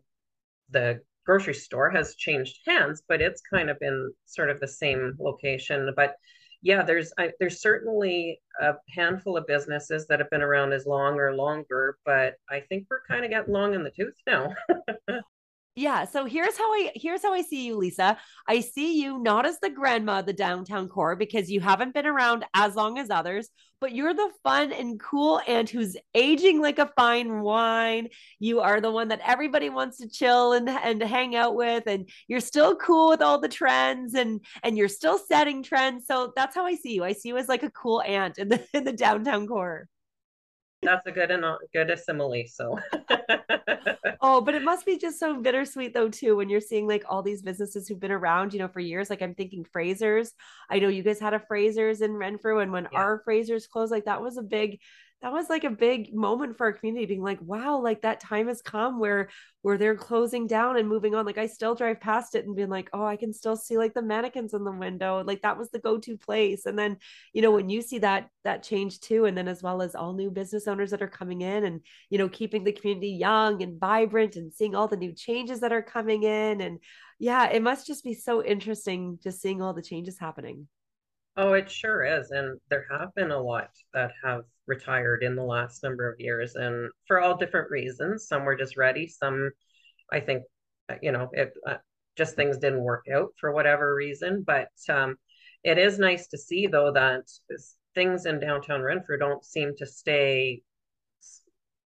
[0.69, 5.15] the grocery store has changed hands, but it's kind of been sort of the same
[5.19, 5.91] location.
[5.95, 6.15] But
[6.65, 11.19] yeah, there's I, there's certainly a handful of businesses that have been around as long
[11.19, 14.51] or longer, but I think we're kind of getting long in the tooth now.
[15.77, 16.05] Yeah.
[16.05, 18.17] So here's how I here's how I see you, Lisa.
[18.47, 22.05] I see you not as the grandma of the downtown core because you haven't been
[22.05, 23.49] around as long as others,
[23.81, 28.07] but you're the fun and cool aunt who's aging like a fine wine.
[28.39, 32.07] You are the one that everybody wants to chill and and hang out with, and
[32.29, 36.07] you're still cool with all the trends and and you're still setting trends.
[36.07, 37.03] So that's how I see you.
[37.03, 39.89] I see you as like a cool aunt in the in the downtown core
[40.85, 42.43] that's a good and good simile.
[42.47, 42.79] So,
[44.21, 47.21] oh, but it must be just so bittersweet though too when you're seeing like all
[47.21, 49.09] these businesses who've been around, you know, for years.
[49.09, 50.33] Like I'm thinking Fraser's.
[50.69, 52.99] I know you guys had a Fraser's in Renfrew, and when yeah.
[52.99, 54.79] our Fraser's closed, like that was a big
[55.21, 58.47] that was like a big moment for our community being like wow like that time
[58.47, 59.29] has come where
[59.61, 61.25] where they're closing down and moving on.
[61.25, 63.93] Like i still drive past it and being like oh i can still see like
[63.93, 65.23] the mannequins in the window.
[65.23, 66.65] Like that was the go-to place.
[66.65, 66.97] And then
[67.33, 70.13] you know when you see that that change too and then as well as all
[70.13, 73.79] new business owners that are coming in and you know keeping the community young and
[73.79, 76.79] vibrant and seeing all the new changes that are coming in and
[77.17, 80.67] yeah it must just be so interesting just seeing all the changes happening.
[81.37, 82.31] Oh, it sure is.
[82.31, 86.55] And there have been a lot that have retired in the last number of years
[86.55, 88.27] and for all different reasons.
[88.27, 89.07] Some were just ready.
[89.07, 89.51] Some,
[90.11, 90.43] I think,
[90.89, 91.77] uh, you know, it uh,
[92.15, 94.43] just things didn't work out for whatever reason.
[94.45, 95.17] But um,
[95.63, 97.23] it is nice to see though that
[97.93, 100.61] things in downtown Renfrew don't seem to stay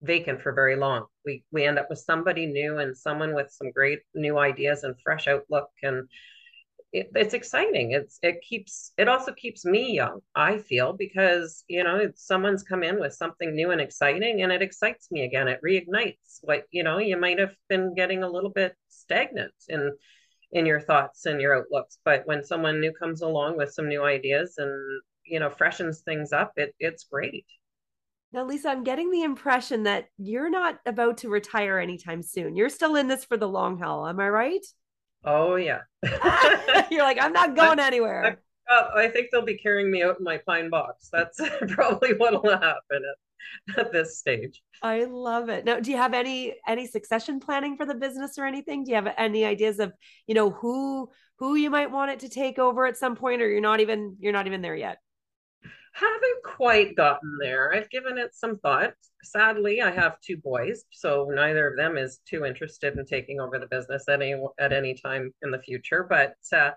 [0.03, 1.07] vacant for very long.
[1.25, 4.95] We we end up with somebody new and someone with some great new ideas and
[5.03, 6.09] fresh outlook and
[6.95, 7.91] it, it's exciting.
[7.91, 10.21] It's it keeps it also keeps me young.
[10.37, 14.63] I feel because you know someone's come in with something new and exciting, and it
[14.63, 15.49] excites me again.
[15.49, 19.91] It reignites what you know you might have been getting a little bit stagnant in
[20.53, 21.99] in your thoughts and your outlooks.
[22.05, 26.33] But when someone new comes along with some new ideas and you know freshens things
[26.33, 27.47] up, it it's great.
[28.33, 32.55] Now, Lisa, I'm getting the impression that you're not about to retire anytime soon.
[32.55, 34.07] You're still in this for the long haul.
[34.07, 34.65] Am I right?
[35.25, 35.81] Oh yeah.
[36.91, 38.39] You're like, I'm not going anywhere.
[38.69, 41.09] I, I, think they'll be carrying me out in my pine box.
[41.13, 43.03] That's probably what'll happen
[43.71, 44.63] at, at this stage.
[44.83, 45.65] I love it.
[45.65, 48.85] Now, do you have any any succession planning for the business or anything?
[48.85, 49.93] Do you have any ideas of,
[50.27, 53.49] you know, who who you might want it to take over at some point or
[53.49, 54.99] you're not even you're not even there yet?
[55.95, 57.73] Haven't quite gotten there.
[57.73, 58.95] I've given it some thought.
[59.23, 63.59] Sadly, I have two boys, so neither of them is too interested in taking over
[63.59, 66.05] the business at any at any time in the future.
[66.09, 66.73] But uh,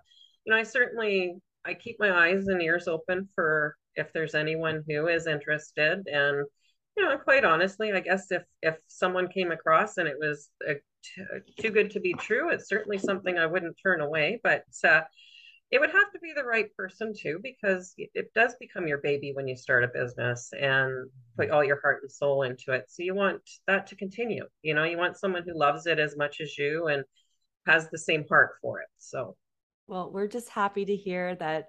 [0.45, 4.83] you know, I certainly I keep my eyes and ears open for if there's anyone
[4.87, 6.07] who is interested.
[6.07, 6.45] And
[6.95, 10.73] you know, quite honestly, I guess if if someone came across and it was uh,
[11.59, 14.39] too good to be true, it's certainly something I wouldn't turn away.
[14.43, 15.01] But uh,
[15.69, 19.33] it would have to be the right person too because it does become your baby
[19.33, 22.85] when you start a business and put all your heart and soul into it.
[22.87, 26.15] So you want that to continue you know you want someone who loves it as
[26.15, 27.03] much as you and
[27.65, 29.35] has the same heart for it so.
[29.87, 31.65] Well we're just happy to hear that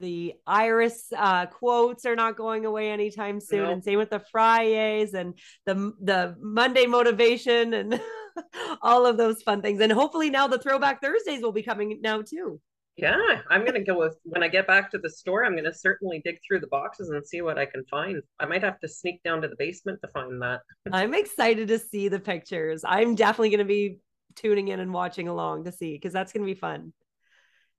[0.00, 3.72] the iris uh, quotes are not going away anytime soon nope.
[3.72, 5.36] and same with the fridays and
[5.66, 8.00] the the monday motivation and
[8.82, 9.80] all of those fun things.
[9.80, 12.60] And hopefully now the throwback thursdays will be coming now too
[12.98, 15.44] yeah, I'm gonna go with when I get back to the store.
[15.44, 18.20] I'm gonna certainly dig through the boxes and see what I can find.
[18.40, 20.62] I might have to sneak down to the basement to find that.
[20.92, 22.82] I'm excited to see the pictures.
[22.84, 23.98] I'm definitely gonna be
[24.34, 26.92] tuning in and watching along to see because that's gonna be fun.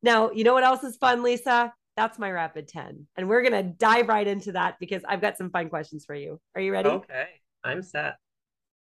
[0.01, 1.74] Now, you know what else is fun, Lisa?
[1.97, 3.07] That's my rapid 10.
[3.17, 6.39] And we're gonna dive right into that because I've got some fun questions for you.
[6.55, 6.88] Are you ready?
[6.88, 7.28] Okay,
[7.61, 8.15] I'm set.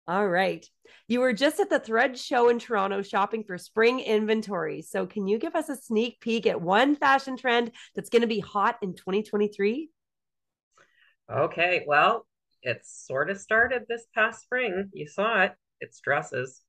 [0.08, 0.64] All right.
[1.08, 4.82] You were just at the Thread show in Toronto shopping for spring inventory.
[4.82, 8.28] So, can you give us a sneak peek at one fashion trend that's going to
[8.28, 9.90] be hot in 2023?
[11.32, 11.84] Okay.
[11.86, 12.26] Well,
[12.62, 14.90] it sort of started this past spring.
[14.92, 15.54] You saw it.
[15.80, 16.62] It's dresses.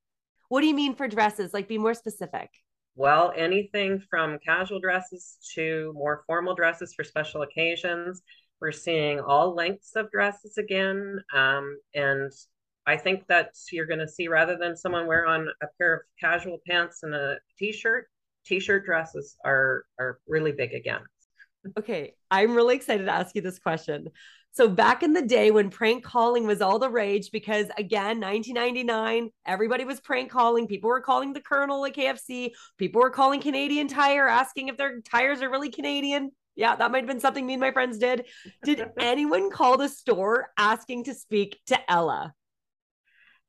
[0.50, 1.54] What do you mean for dresses?
[1.54, 2.50] Like, be more specific.
[2.96, 8.24] Well, anything from casual dresses to more formal dresses for special occasions.
[8.60, 11.20] We're seeing all lengths of dresses again.
[11.32, 12.32] Um, and
[12.88, 16.02] I think that you're going to see rather than someone wear on a pair of
[16.20, 18.08] casual pants and a t-shirt,
[18.46, 21.02] t-shirt dresses are are really big again.
[21.78, 24.08] Okay, I'm really excited to ask you this question.
[24.54, 29.30] So back in the day when prank calling was all the rage, because again, 1999,
[29.46, 30.66] everybody was prank calling.
[30.66, 32.52] People were calling the Colonel at KFC.
[32.78, 36.32] People were calling Canadian Tire, asking if their tires are really Canadian.
[36.56, 38.26] Yeah, that might have been something me and my friends did.
[38.64, 42.34] Did anyone call the store asking to speak to Ella?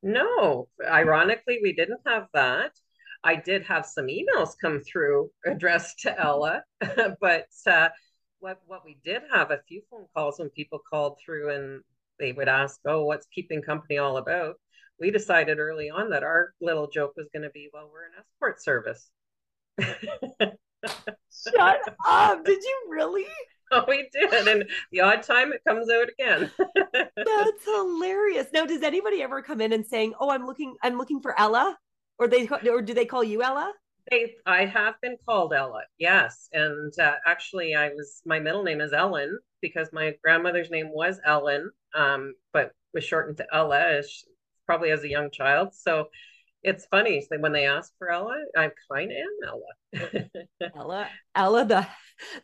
[0.01, 2.71] No, ironically, we didn't have that.
[3.23, 6.63] I did have some emails come through addressed to Ella,
[7.21, 7.89] but uh,
[8.39, 11.83] what what we did have a few phone calls when people called through and
[12.17, 14.55] they would ask, "Oh, what's keeping company all about?"
[14.99, 18.11] We decided early on that our little joke was going to be, "Well, we're an
[18.19, 19.09] escort service."
[21.31, 22.45] Shut up!
[22.45, 23.27] Did you really?
[23.71, 24.47] Oh, we did.
[24.47, 26.49] And the odd time it comes out again.
[26.93, 28.47] That's hilarious.
[28.51, 31.77] Now, does anybody ever come in and saying, "Oh, I'm looking, I'm looking for Ella,"
[32.17, 33.71] or they, or do they call you Ella?
[34.09, 36.49] They, I have been called Ella, yes.
[36.51, 41.19] And uh, actually, I was my middle name is Ellen because my grandmother's name was
[41.23, 44.23] Ellen, um, but was shortened to Ella, as,
[44.65, 45.75] probably as a young child.
[45.75, 46.07] So
[46.63, 50.29] it's funny when they ask for Ella, I kind of am Ella.
[50.75, 51.87] Ella, Ella, the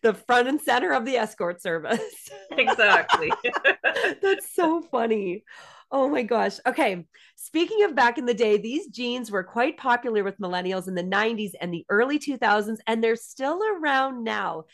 [0.02, 2.30] the front and center of the escort service.
[2.52, 3.32] exactly.
[4.22, 5.44] That's so funny.
[5.92, 6.60] Oh my gosh.
[6.66, 7.06] Okay.
[7.36, 11.04] Speaking of back in the day, these jeans were quite popular with millennials in the
[11.04, 14.66] 90s and the early 2000s, and they're still around now.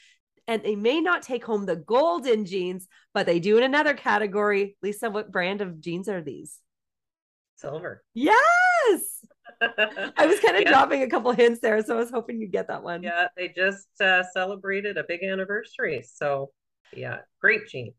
[0.48, 4.78] And they may not take home the golden jeans, but they do in another category.
[4.82, 6.60] Lisa, what brand of jeans are these?
[7.56, 8.04] Silver.
[8.14, 9.24] Yes.
[9.62, 10.70] I was kind of yeah.
[10.70, 13.04] dropping a couple hints there, so I was hoping you'd get that one.
[13.04, 16.04] Yeah, they just uh, celebrated a big anniversary.
[16.12, 16.52] So,
[16.94, 17.94] yeah, great jean.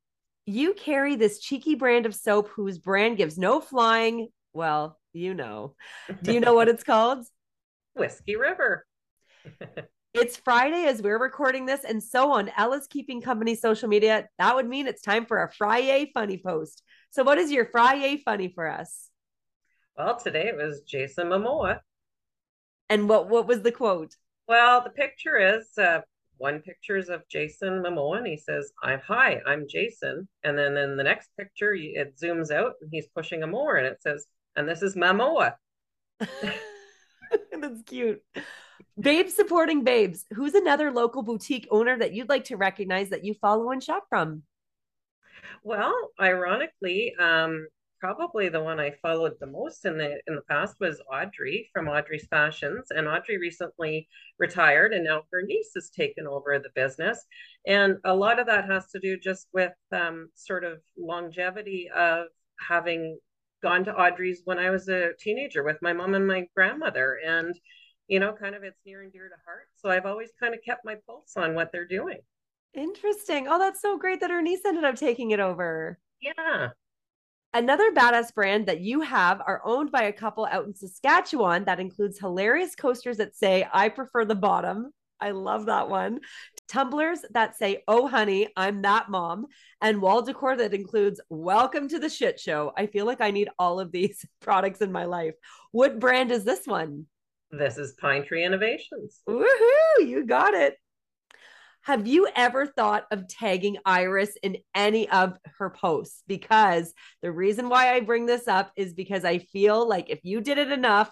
[0.47, 4.29] You carry this cheeky brand of soap whose brand gives no flying.
[4.53, 5.77] Well, you know.
[6.23, 7.25] Do you know what it's called?
[7.95, 8.85] Whiskey River.
[10.15, 14.55] It's Friday as we're recording this, and so on Ella's Keeping Company social media, that
[14.55, 16.83] would mean it's time for a Friday funny post.
[17.09, 19.09] So, what is your Friday funny for us?
[19.97, 21.81] Well, today it was Jason Momoa.
[22.89, 24.15] And what what was the quote?
[24.49, 26.01] Well, the picture is uh,
[26.39, 30.77] one picture is of Jason Momoa, and he says, "I'm hi, I'm Jason." And then
[30.77, 34.27] in the next picture, it zooms out, and he's pushing a mower, and it says,
[34.57, 35.55] "And this is Momoa."
[36.21, 38.23] That's cute.
[38.99, 40.25] Babes supporting babes.
[40.35, 44.05] Who's another local boutique owner that you'd like to recognize that you follow and shop
[44.09, 44.43] from?
[45.63, 47.69] Well, ironically, um,
[48.03, 51.87] probably the one I followed the most in the in the past was Audrey from
[51.87, 54.09] Audrey's Fashions, and Audrey recently
[54.41, 57.25] retired, and now her niece has taken over the business,
[57.65, 62.27] and a lot of that has to do just with um, sort of longevity of
[62.59, 63.21] having
[63.63, 67.55] gone to Audrey's when I was a teenager with my mom and my grandmother, and
[68.09, 69.69] you know, kind of it's near and dear to heart.
[69.77, 72.19] So I've always kind of kept my pulse on what they're doing.
[72.75, 73.47] Interesting.
[73.47, 76.01] Oh, that's so great that her niece ended up taking it over.
[76.21, 76.71] Yeah.
[77.55, 81.81] Another badass brand that you have are owned by a couple out in Saskatchewan that
[81.81, 84.91] includes hilarious coasters that say, I prefer the bottom.
[85.21, 86.21] I love that one.
[86.67, 89.49] Tumblers that say, Oh, honey, I'm that mom.
[89.83, 92.73] And wall decor that includes, Welcome to the shit show.
[92.75, 95.35] I feel like I need all of these products in my life.
[95.73, 97.05] What brand is this one?
[97.51, 99.21] This is Pine Tree Innovations.
[99.29, 100.09] Woohoo!
[100.09, 100.79] You got it.
[101.83, 106.23] Have you ever thought of tagging Iris in any of her posts?
[106.29, 110.41] Because the reason why I bring this up is because I feel like if you
[110.41, 111.11] did it enough,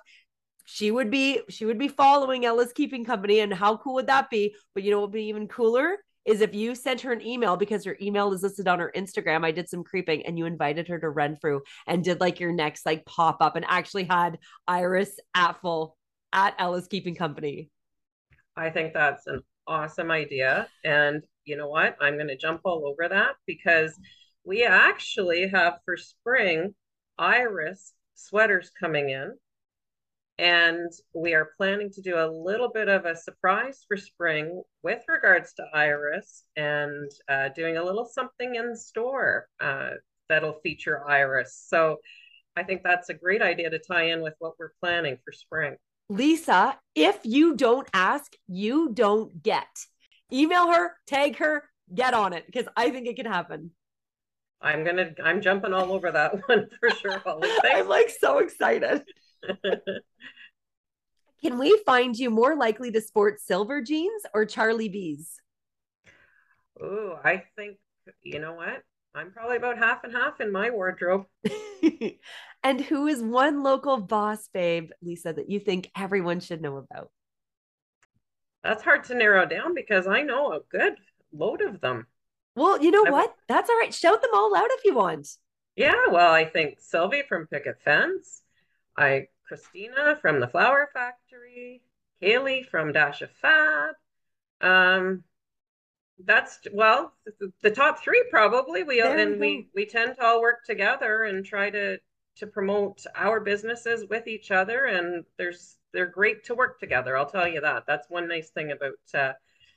[0.66, 4.31] she would be she would be following Ella's Keeping Company, and how cool would that
[4.31, 4.55] be?
[4.73, 7.57] But you know what would be even cooler is if you sent her an email
[7.57, 9.45] because her email is listed on her Instagram.
[9.45, 12.87] I did some creeping and you invited her to Renfrew and did like your next
[12.87, 15.97] like pop up and actually had Iris at full
[16.33, 17.71] at Ella's Keeping Company.
[18.57, 20.68] I think that's an awesome idea.
[20.85, 21.97] And you know what?
[22.01, 23.99] I'm going to jump all over that because
[24.45, 26.75] we actually have for spring
[27.16, 29.37] Iris sweaters coming in.
[30.39, 35.03] And we are planning to do a little bit of a surprise for spring with
[35.07, 39.91] regards to Iris and uh, doing a little something in store uh,
[40.31, 41.62] that'll feature Iris.
[41.68, 41.99] So
[42.57, 45.77] I think that's a great idea to tie in with what we're planning for spring.
[46.11, 49.87] Lisa, if you don't ask, you don't get.
[50.33, 51.63] Email her, tag her,
[51.95, 53.71] get on it because I think it can happen.
[54.61, 57.23] I'm gonna I'm jumping all over that one for sure.
[57.65, 59.05] I'm like so excited.
[61.43, 65.41] can we find you more likely to sport silver jeans or Charlie B's?
[66.83, 67.79] Oh, I think
[68.25, 68.83] you know what?
[69.15, 71.27] I'm probably about half and half in my wardrobe.
[72.63, 77.11] and who is one local boss babe, Lisa, that you think everyone should know about?
[78.63, 80.95] That's hard to narrow down because I know a good
[81.33, 82.07] load of them.
[82.55, 83.13] Well, you know I've...
[83.13, 83.35] what?
[83.49, 83.95] That's all right.
[83.95, 85.29] Shout them all out if you want.
[85.77, 88.43] Yeah, well, I think Sylvie from Picket Fence,
[88.97, 91.83] I Christina from the Flower Factory,
[92.23, 93.95] Kaylee from Dash of Fab,
[94.61, 95.25] um,
[96.25, 97.12] that's well
[97.62, 101.45] the top three probably we there and we we tend to all work together and
[101.45, 101.99] try to
[102.37, 107.29] to promote our businesses with each other and there's they're great to work together i'll
[107.31, 107.85] tell you that.
[107.87, 109.33] That's one nice thing about uh,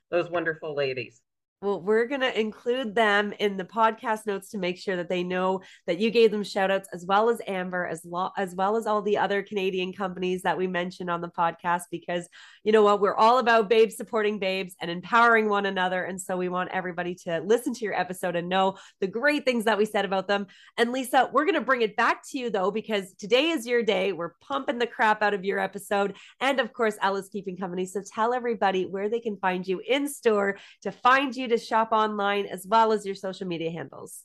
[0.10, 1.22] those wonderful ladies
[1.64, 5.24] well, we're going to include them in the podcast notes to make sure that they
[5.24, 8.76] know that you gave them shout outs as well as Amber, as, lo- as well
[8.76, 12.28] as all the other Canadian companies that we mentioned on the podcast, because
[12.66, 13.00] you know what?
[13.00, 16.04] We're all about babes supporting babes and empowering one another.
[16.04, 19.64] And so we want everybody to listen to your episode and know the great things
[19.64, 20.48] that we said about them.
[20.78, 23.84] And Lisa, we're going to bring it back to you though, because today is your
[23.84, 24.12] day.
[24.12, 26.16] We're pumping the crap out of your episode.
[26.42, 27.86] And of course, Ella's Keeping Company.
[27.86, 32.46] So tell everybody where they can find you in store to find you shop online
[32.46, 34.24] as well as your social media handles.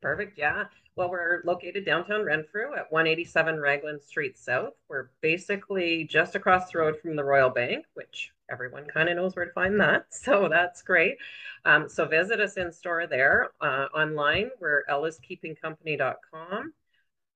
[0.00, 0.36] Perfect.
[0.36, 0.64] Yeah.
[0.96, 4.74] Well, we're located downtown Renfrew at 187 Raglan Street South.
[4.88, 9.34] We're basically just across the road from the Royal Bank, which everyone kind of knows
[9.34, 10.06] where to find that.
[10.10, 11.16] So that's great.
[11.64, 13.50] Um, so visit us in store there.
[13.60, 16.72] Uh, online, we're ellaskeepingcompany.com.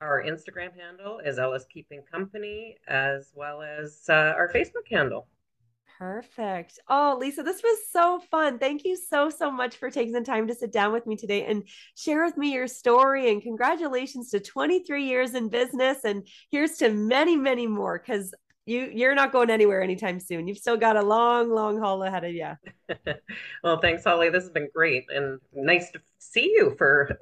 [0.00, 5.26] Our Instagram handle is Ella's Keeping Company, as well as uh, our Facebook handle.
[5.98, 6.78] Perfect.
[6.88, 8.60] Oh, Lisa, this was so fun.
[8.60, 11.44] Thank you so, so much for taking the time to sit down with me today
[11.44, 11.64] and
[11.96, 13.32] share with me your story.
[13.32, 16.04] And congratulations to 23 years in business.
[16.04, 18.32] And here's to many, many more because
[18.68, 20.46] you you're not going anywhere anytime soon.
[20.46, 22.52] You've still got a long, long haul ahead of you.
[23.64, 24.28] well, thanks, Holly.
[24.28, 27.16] This has been great and nice to see you for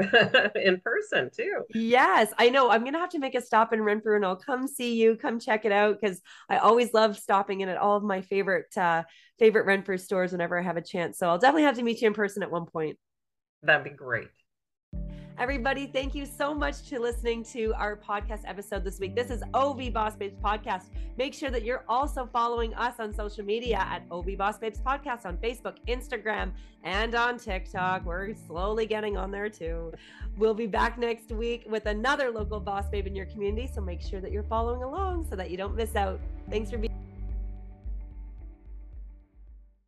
[0.55, 1.62] in person too.
[1.74, 2.70] Yes, I know.
[2.70, 5.38] I'm gonna have to make a stop in Renfrew and I'll come see you, come
[5.38, 9.05] check it out because I always love stopping in at all of my favorite uh
[9.38, 11.18] favorite Renfrew stores whenever I have a chance.
[11.18, 12.99] So I'll definitely have to meet you in person at one point.
[13.62, 14.28] That'd be great.
[15.39, 19.14] Everybody, thank you so much to listening to our podcast episode this week.
[19.14, 20.84] This is OV Boss Babes Podcast.
[21.18, 25.26] Make sure that you're also following us on social media at OV Boss Babes Podcast
[25.26, 26.53] on Facebook, Instagram,
[26.84, 28.07] and on TikTok.
[28.07, 29.93] We're slowly getting on there too.
[30.39, 33.70] We'll be back next week with another local boss babe in your community.
[33.74, 36.18] So make sure that you're following along so that you don't miss out.
[36.49, 36.86] Thanks for being